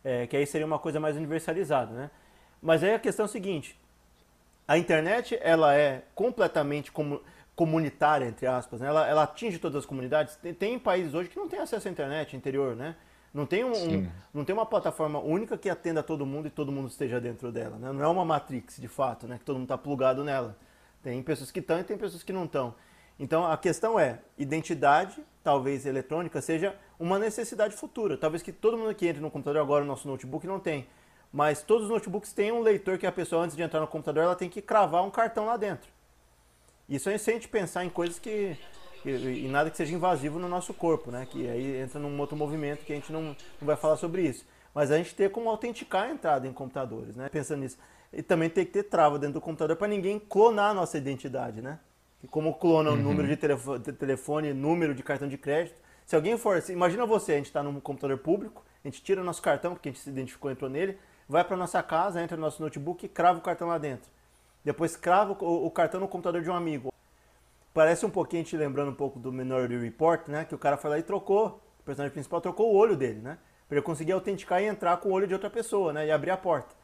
é, 0.04 0.26
que 0.28 0.36
aí 0.36 0.46
seria 0.46 0.66
uma 0.66 0.78
coisa 0.78 1.00
mais 1.00 1.16
universalizada, 1.16 1.92
né? 1.92 2.10
Mas 2.62 2.84
aí 2.84 2.94
a 2.94 2.98
questão 3.00 3.24
é 3.24 3.26
a 3.26 3.28
seguinte, 3.28 3.76
a 4.68 4.78
internet 4.78 5.36
ela 5.42 5.74
é 5.74 6.04
completamente 6.14 6.92
comu 6.92 7.20
comunitária, 7.54 8.24
entre 8.24 8.46
aspas, 8.46 8.80
né? 8.80 8.88
ela, 8.88 9.06
ela, 9.06 9.24
atinge 9.24 9.58
todas 9.58 9.80
as 9.80 9.86
comunidades. 9.86 10.36
Tem, 10.36 10.54
tem, 10.54 10.78
países 10.78 11.12
hoje 11.12 11.28
que 11.28 11.36
não 11.36 11.48
tem 11.48 11.58
acesso 11.58 11.86
à 11.86 11.90
internet 11.90 12.34
interior, 12.34 12.74
né? 12.74 12.96
Não 13.32 13.46
tem, 13.46 13.64
um, 13.64 13.72
um, 13.72 14.08
não 14.34 14.44
tem 14.44 14.52
uma 14.52 14.66
plataforma 14.66 15.18
única 15.18 15.56
que 15.56 15.70
atenda 15.70 16.02
todo 16.02 16.26
mundo 16.26 16.48
e 16.48 16.50
todo 16.50 16.70
mundo 16.70 16.88
esteja 16.88 17.18
dentro 17.18 17.50
dela. 17.50 17.78
Né? 17.78 17.90
Não 17.90 18.04
é 18.04 18.06
uma 18.06 18.24
Matrix, 18.24 18.76
de 18.76 18.88
fato, 18.88 19.26
né? 19.26 19.38
que 19.38 19.44
todo 19.44 19.56
mundo 19.56 19.64
está 19.64 19.78
plugado 19.78 20.22
nela. 20.22 20.56
Tem 21.02 21.22
pessoas 21.22 21.50
que 21.50 21.60
estão 21.60 21.80
e 21.80 21.84
tem 21.84 21.96
pessoas 21.96 22.22
que 22.22 22.32
não 22.32 22.44
estão. 22.44 22.74
Então 23.18 23.46
a 23.50 23.56
questão 23.56 23.98
é, 23.98 24.18
identidade, 24.36 25.22
talvez 25.42 25.86
eletrônica, 25.86 26.40
seja 26.42 26.76
uma 26.98 27.18
necessidade 27.18 27.74
futura. 27.74 28.16
Talvez 28.16 28.42
que 28.42 28.52
todo 28.52 28.76
mundo 28.76 28.94
que 28.94 29.06
entre 29.06 29.22
no 29.22 29.30
computador 29.30 29.62
agora, 29.62 29.82
o 29.82 29.86
nosso 29.86 30.06
notebook 30.06 30.46
não 30.46 30.60
tem. 30.60 30.86
Mas 31.32 31.62
todos 31.62 31.84
os 31.84 31.90
notebooks 31.90 32.32
têm 32.32 32.52
um 32.52 32.60
leitor 32.60 32.98
que 32.98 33.06
a 33.06 33.12
pessoa, 33.12 33.42
antes 33.42 33.56
de 33.56 33.62
entrar 33.62 33.80
no 33.80 33.86
computador, 33.86 34.24
ela 34.24 34.36
tem 34.36 34.50
que 34.50 34.60
cravar 34.60 35.02
um 35.02 35.10
cartão 35.10 35.46
lá 35.46 35.56
dentro. 35.56 35.88
Isso 36.88 37.08
é 37.08 37.16
se 37.16 37.30
a 37.30 37.34
gente 37.34 37.48
pensar 37.48 37.84
em 37.84 37.88
coisas 37.88 38.18
que. 38.18 38.56
E, 39.04 39.48
nada 39.48 39.70
que 39.70 39.76
seja 39.76 39.94
invasivo 39.94 40.38
no 40.38 40.48
nosso 40.48 40.72
corpo, 40.72 41.10
né? 41.10 41.26
Que 41.30 41.48
aí 41.48 41.80
entra 41.80 41.98
num 41.98 42.18
outro 42.20 42.36
movimento 42.36 42.84
que 42.84 42.92
a 42.92 42.96
gente 42.96 43.12
não, 43.12 43.22
não 43.22 43.36
vai 43.60 43.76
falar 43.76 43.96
sobre 43.96 44.22
isso. 44.22 44.44
Mas 44.74 44.90
a 44.90 44.96
gente 44.96 45.14
ter 45.14 45.30
como 45.30 45.50
autenticar 45.50 46.04
a 46.04 46.10
entrada 46.10 46.46
em 46.46 46.52
computadores, 46.52 47.16
né? 47.16 47.28
Pensando 47.28 47.60
nisso. 47.60 47.78
E 48.12 48.22
também 48.22 48.48
tem 48.48 48.64
que 48.64 48.72
ter 48.72 48.84
trava 48.84 49.18
dentro 49.18 49.34
do 49.34 49.40
computador 49.40 49.76
para 49.76 49.88
ninguém 49.88 50.18
clonar 50.18 50.70
a 50.70 50.74
nossa 50.74 50.98
identidade, 50.98 51.60
né? 51.60 51.78
como 52.30 52.54
clona 52.54 52.90
o 52.90 52.94
uhum. 52.94 53.02
número 53.02 53.28
de 53.28 53.36
telefone, 53.36 53.78
de 53.80 53.92
telefone, 53.92 54.54
número 54.54 54.94
de 54.94 55.02
cartão 55.02 55.28
de 55.28 55.36
crédito. 55.36 55.76
Se 56.06 56.14
alguém 56.14 56.36
for, 56.36 56.62
imagina 56.68 57.06
você, 57.06 57.32
a 57.32 57.36
gente 57.36 57.46
está 57.46 57.62
num 57.62 57.80
computador 57.80 58.18
público, 58.18 58.64
a 58.84 58.88
gente 58.88 59.02
tira 59.02 59.22
nosso 59.22 59.42
cartão, 59.42 59.72
porque 59.72 59.88
a 59.88 59.92
gente 59.92 60.02
se 60.02 60.10
identificou, 60.10 60.50
entrou 60.50 60.70
nele, 60.70 60.98
vai 61.28 61.44
para 61.44 61.56
nossa 61.56 61.82
casa, 61.82 62.22
entra 62.22 62.36
no 62.36 62.42
nosso 62.42 62.62
notebook 62.62 63.06
e 63.06 63.08
crava 63.08 63.38
o 63.38 63.42
cartão 63.42 63.68
lá 63.68 63.78
dentro. 63.78 64.10
Depois 64.64 64.96
crava 64.96 65.36
o, 65.40 65.66
o 65.66 65.70
cartão 65.70 66.00
no 66.00 66.08
computador 66.08 66.42
de 66.42 66.50
um 66.50 66.54
amigo. 66.54 66.92
Parece 67.72 68.04
um 68.04 68.10
pouquinho 68.10 68.44
te 68.44 68.56
lembrando 68.56 68.90
um 68.90 68.94
pouco 68.94 69.18
do 69.18 69.32
Minority 69.32 69.76
Report, 69.76 70.28
né? 70.28 70.44
Que 70.44 70.54
o 70.54 70.58
cara 70.58 70.76
foi 70.76 70.90
lá 70.90 70.98
e 70.98 71.02
trocou, 71.02 71.62
o 71.80 71.82
personagem 71.84 72.12
principal 72.12 72.40
trocou 72.40 72.72
o 72.72 72.76
olho 72.76 72.96
dele, 72.96 73.20
né? 73.20 73.38
Para 73.68 73.78
ele 73.78 73.84
conseguir 73.84 74.12
autenticar 74.12 74.62
e 74.62 74.66
entrar 74.66 74.96
com 74.98 75.08
o 75.08 75.12
olho 75.12 75.26
de 75.26 75.34
outra 75.34 75.48
pessoa, 75.48 75.92
né? 75.92 76.06
E 76.06 76.10
abrir 76.10 76.30
a 76.30 76.36
porta. 76.36 76.74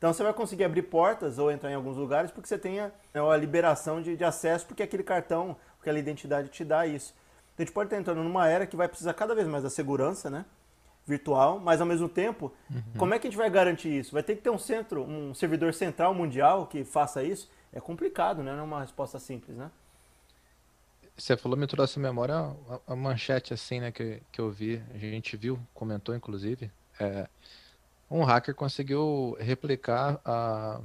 Então 0.00 0.14
você 0.14 0.22
vai 0.22 0.32
conseguir 0.32 0.64
abrir 0.64 0.82
portas 0.82 1.38
ou 1.38 1.50
entrar 1.50 1.70
em 1.70 1.74
alguns 1.74 1.98
lugares 1.98 2.30
porque 2.30 2.48
você 2.48 2.56
tem 2.56 2.80
a, 2.80 2.90
né, 3.12 3.20
a 3.20 3.36
liberação 3.36 4.00
de, 4.00 4.16
de, 4.16 4.24
acesso, 4.24 4.66
porque 4.66 4.82
aquele 4.82 5.02
cartão, 5.02 5.54
aquela 5.78 5.98
identidade 5.98 6.48
te 6.48 6.64
dá 6.64 6.86
isso. 6.86 7.14
Então 7.52 7.62
a 7.62 7.66
gente 7.66 7.74
pode 7.74 7.88
estar 7.88 7.98
entrando 7.98 8.22
numa 8.22 8.48
era 8.48 8.66
que 8.66 8.76
vai 8.76 8.88
precisar 8.88 9.12
cada 9.12 9.34
vez 9.34 9.46
mais 9.46 9.62
da 9.62 9.68
segurança, 9.68 10.30
né? 10.30 10.46
Virtual, 11.06 11.60
mas 11.60 11.82
ao 11.82 11.86
mesmo 11.86 12.08
tempo, 12.08 12.50
uhum. 12.70 12.82
como 12.96 13.12
é 13.12 13.18
que 13.18 13.26
a 13.26 13.30
gente 13.30 13.36
vai 13.36 13.50
garantir 13.50 13.90
isso? 13.90 14.12
Vai 14.12 14.22
ter 14.22 14.36
que 14.36 14.40
ter 14.40 14.48
um 14.48 14.58
centro, 14.58 15.02
um 15.02 15.34
servidor 15.34 15.74
central 15.74 16.14
mundial 16.14 16.66
que 16.66 16.82
faça 16.82 17.22
isso? 17.22 17.50
É 17.70 17.78
complicado, 17.78 18.42
né? 18.42 18.52
Não 18.52 18.60
é 18.60 18.62
uma 18.62 18.80
resposta 18.80 19.18
simples, 19.18 19.54
né? 19.54 19.70
Você 21.20 21.36
falou, 21.36 21.56
me 21.58 21.66
trouxe 21.66 21.98
a 21.98 22.02
memória 22.02 22.34
a, 22.34 22.92
a 22.92 22.96
manchete 22.96 23.52
assim, 23.52 23.78
né, 23.78 23.92
que, 23.92 24.22
que 24.32 24.40
eu 24.40 24.50
vi, 24.50 24.82
a 24.94 24.96
gente 24.96 25.36
viu, 25.36 25.60
comentou 25.74 26.14
inclusive, 26.14 26.70
é, 26.98 27.28
um 28.10 28.24
hacker 28.24 28.54
conseguiu 28.54 29.36
replicar 29.38 30.18
a 30.24 30.80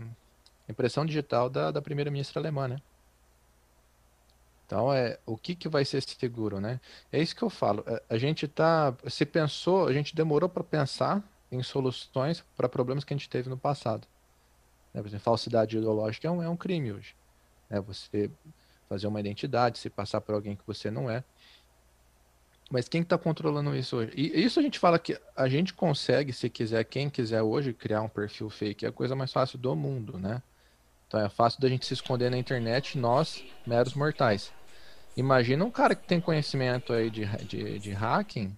impressão 0.68 1.06
digital 1.06 1.50
da, 1.50 1.72
da 1.72 1.82
primeira-ministra 1.82 2.42
alemã, 2.42 2.68
né? 2.68 2.82
Então, 4.66 4.92
é, 4.92 5.18
o 5.26 5.38
que, 5.38 5.56
que 5.56 5.70
vai 5.70 5.86
ser 5.86 6.02
seguro, 6.02 6.60
né? 6.60 6.82
É 7.12 7.22
isso 7.22 7.36
que 7.36 7.44
eu 7.44 7.50
falo. 7.50 7.84
É, 7.88 8.04
a 8.10 8.18
gente 8.18 8.48
tá, 8.48 8.94
se 9.08 9.26
pensou, 9.26 9.88
a 9.88 9.94
gente 9.94 10.16
demorou 10.16 10.50
para 10.50 10.64
pensar 10.64 11.24
em 11.52 11.64
soluções 11.64 12.44
para 12.58 12.68
problemas 12.68 13.04
que 13.06 13.14
a 13.14 13.18
gente 13.18 13.30
teve 13.30 13.48
no 13.48 13.58
passado. 13.58 14.06
Né? 14.94 15.02
Por 15.02 15.08
exemplo, 15.08 15.24
falsidade 15.24 15.78
ideológica 15.78 16.28
é 16.28 16.32
um, 16.32 16.44
é 16.44 16.50
um 16.50 16.58
crime 16.58 16.92
hoje. 16.92 17.16
Né? 17.70 17.80
Você 17.80 18.30
fazer 18.88 19.08
uma 19.08 19.20
identidade, 19.20 19.80
se 19.80 19.90
passar 19.90 20.22
por 20.22 20.36
alguém 20.36 20.56
que 20.56 20.66
você 20.66 20.90
não 20.92 21.10
é. 21.10 21.24
Mas 22.70 22.90
quem 22.90 23.02
está 23.02 23.18
controlando 23.18 23.76
isso 23.76 23.98
hoje? 23.98 24.12
E 24.16 24.44
isso 24.44 24.60
a 24.60 24.64
gente 24.64 24.80
fala 24.80 24.98
que 24.98 25.20
a 25.36 25.48
gente 25.48 25.74
consegue, 25.74 26.34
se 26.34 26.50
quiser, 26.50 26.84
quem 26.84 27.10
quiser 27.10 27.42
hoje, 27.42 27.74
criar 27.74 28.02
um 28.02 28.10
perfil 28.10 28.50
fake. 28.50 28.86
É 28.86 28.90
a 28.90 28.92
coisa 28.92 29.16
mais 29.16 29.32
fácil 29.32 29.60
do 29.60 29.76
mundo, 29.76 30.18
né? 30.18 30.42
Então 31.08 31.20
é 31.20 31.30
fácil 31.30 31.62
da 31.62 31.70
gente 31.70 31.86
se 31.86 31.94
esconder 31.94 32.32
na 32.32 32.38
internet, 32.38 32.98
nós, 32.98 33.44
meros 33.66 33.94
mortais. 33.94 34.52
Imagina 35.16 35.64
um 35.64 35.72
cara 35.72 35.96
que 35.96 36.08
tem 36.08 36.20
conhecimento 36.20 36.92
aí 36.92 37.10
de, 37.10 37.26
de, 37.46 37.80
de 37.80 37.92
hacking. 37.92 38.58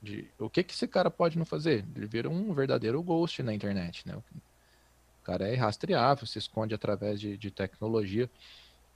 De, 0.00 0.26
o 0.38 0.48
que, 0.48 0.62
que 0.62 0.72
esse 0.72 0.86
cara 0.86 1.10
pode 1.10 1.36
não 1.36 1.44
fazer? 1.44 1.84
Ele 1.94 2.06
vira 2.06 2.30
um 2.30 2.54
verdadeiro 2.54 3.02
ghost 3.02 3.42
na 3.42 3.52
internet, 3.52 4.06
né? 4.06 4.14
O 4.16 5.24
cara 5.24 5.48
é 5.48 5.54
rastreável, 5.56 6.26
se 6.26 6.38
esconde 6.38 6.74
através 6.74 7.20
de, 7.20 7.36
de 7.36 7.50
tecnologia 7.50 8.30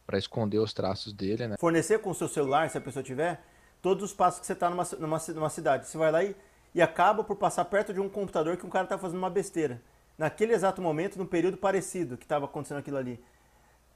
para 0.06 0.18
esconder 0.18 0.58
os 0.58 0.72
traços 0.72 1.12
dele, 1.12 1.48
né? 1.48 1.56
Fornecer 1.58 1.98
com 2.00 2.10
o 2.10 2.14
seu 2.14 2.28
celular, 2.28 2.68
se 2.70 2.78
a 2.78 2.80
pessoa 2.80 3.02
tiver, 3.02 3.42
todos 3.80 4.04
os 4.04 4.12
passos 4.14 4.40
que 4.40 4.46
você 4.46 4.52
está 4.52 4.70
numa, 4.70 4.84
numa, 4.98 5.18
numa 5.34 5.50
cidade. 5.50 5.86
Você 5.86 5.98
vai 5.98 6.10
lá 6.10 6.22
e, 6.24 6.36
e 6.74 6.82
acaba 6.82 7.24
por 7.24 7.36
passar 7.36 7.64
perto 7.66 7.92
de 7.92 8.00
um 8.00 8.08
computador 8.08 8.56
que 8.56 8.66
um 8.66 8.70
cara 8.70 8.84
está 8.84 8.98
fazendo 8.98 9.18
uma 9.18 9.30
besteira. 9.30 9.80
Naquele 10.16 10.52
exato 10.52 10.80
momento, 10.80 11.18
num 11.18 11.26
período 11.26 11.56
parecido 11.56 12.16
que 12.16 12.24
estava 12.24 12.44
acontecendo 12.44 12.78
aquilo 12.78 12.96
ali. 12.96 13.22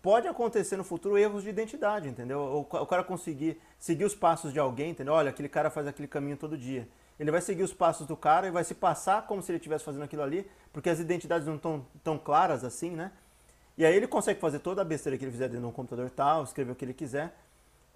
Pode 0.00 0.28
acontecer 0.28 0.76
no 0.76 0.84
futuro 0.84 1.18
erros 1.18 1.42
de 1.42 1.50
identidade, 1.50 2.08
entendeu? 2.08 2.38
O, 2.38 2.60
o 2.60 2.86
cara 2.86 3.02
conseguir 3.02 3.60
seguir 3.78 4.04
os 4.04 4.14
passos 4.14 4.52
de 4.52 4.58
alguém, 4.58 4.90
entendeu? 4.90 5.14
Olha, 5.14 5.30
aquele 5.30 5.48
cara 5.48 5.70
faz 5.70 5.86
aquele 5.86 6.08
caminho 6.08 6.36
todo 6.36 6.56
dia. 6.56 6.88
Ele 7.18 7.30
vai 7.32 7.40
seguir 7.40 7.64
os 7.64 7.72
passos 7.72 8.06
do 8.06 8.16
cara 8.16 8.46
e 8.46 8.50
vai 8.50 8.62
se 8.62 8.74
passar 8.74 9.26
como 9.26 9.42
se 9.42 9.50
ele 9.50 9.58
estivesse 9.58 9.84
fazendo 9.84 10.04
aquilo 10.04 10.22
ali, 10.22 10.48
porque 10.72 10.88
as 10.88 11.00
identidades 11.00 11.46
não 11.46 11.56
estão 11.56 11.84
tão 12.04 12.16
claras 12.16 12.62
assim, 12.62 12.90
né? 12.90 13.10
E 13.78 13.86
aí 13.86 13.94
ele 13.94 14.08
consegue 14.08 14.40
fazer 14.40 14.58
toda 14.58 14.82
a 14.82 14.84
besteira 14.84 15.16
que 15.16 15.24
ele 15.24 15.30
fizer 15.30 15.46
dentro 15.46 15.60
de 15.60 15.66
um 15.68 15.72
computador 15.72 16.10
tal, 16.10 16.42
escrever 16.42 16.72
o 16.72 16.74
que 16.74 16.84
ele 16.84 16.92
quiser, 16.92 17.32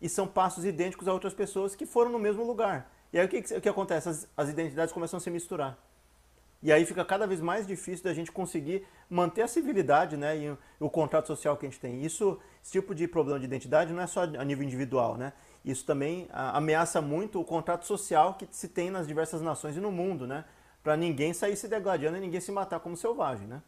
e 0.00 0.08
são 0.08 0.28
passos 0.28 0.64
idênticos 0.64 1.08
a 1.08 1.12
outras 1.12 1.34
pessoas 1.34 1.74
que 1.74 1.84
foram 1.84 2.08
no 2.08 2.20
mesmo 2.20 2.44
lugar. 2.44 2.88
E 3.12 3.18
aí 3.18 3.26
o 3.26 3.28
que, 3.28 3.38
o 3.56 3.60
que 3.60 3.68
acontece? 3.68 4.08
As, 4.08 4.28
as 4.36 4.48
identidades 4.48 4.94
começam 4.94 5.16
a 5.16 5.20
se 5.20 5.28
misturar. 5.28 5.76
E 6.62 6.72
aí 6.72 6.87
fica 6.87 7.04
cada 7.04 7.26
vez 7.26 7.40
mais 7.40 7.66
difícil 7.66 8.04
da 8.04 8.14
gente 8.14 8.30
conseguir 8.30 8.87
manter 9.11 9.42
a 9.42 9.48
civilidade 9.48 10.16
né, 10.16 10.38
e 10.38 10.57
o, 10.78 10.88
contrato 10.88 11.26
social 11.26 11.57
que 11.57 11.66
a 11.66 11.68
gente 11.68 11.80
tem. 11.80 12.00
Isso, 12.04 12.38
esse 12.62 12.70
tipo 12.70 12.94
de 12.94 13.09
problema 13.09 13.40
de 13.40 13.46
identidade 13.46 13.92
não 13.92 14.00
é 14.00 14.07
só 14.07 14.22
a 14.22 14.44
nível 14.44 14.62
individual, 14.62 15.16
né? 15.16 15.33
Isso 15.64 15.85
também 15.85 16.28
a, 16.30 16.57
ameaça 16.57 17.00
muito 17.00 17.40
o 17.40 17.44
contrato 17.44 17.85
social 17.85 18.35
que 18.35 18.46
se 18.52 18.68
tem 18.68 18.88
nas 18.88 19.09
diversas 19.09 19.42
nações 19.42 19.76
e 19.76 19.80
no 19.80 19.90
mundo, 19.90 20.28
né? 20.28 20.44
Para 20.80 20.96
ninguém 20.96 21.33
sair 21.33 21.57
se 21.57 21.66
degladiando 21.66 22.18
e 22.18 22.20
ninguém 22.20 22.40
se 22.40 22.52
matar 22.52 22.78
como 22.78 22.96
selvagem, 22.96 23.48
né? 23.48 23.61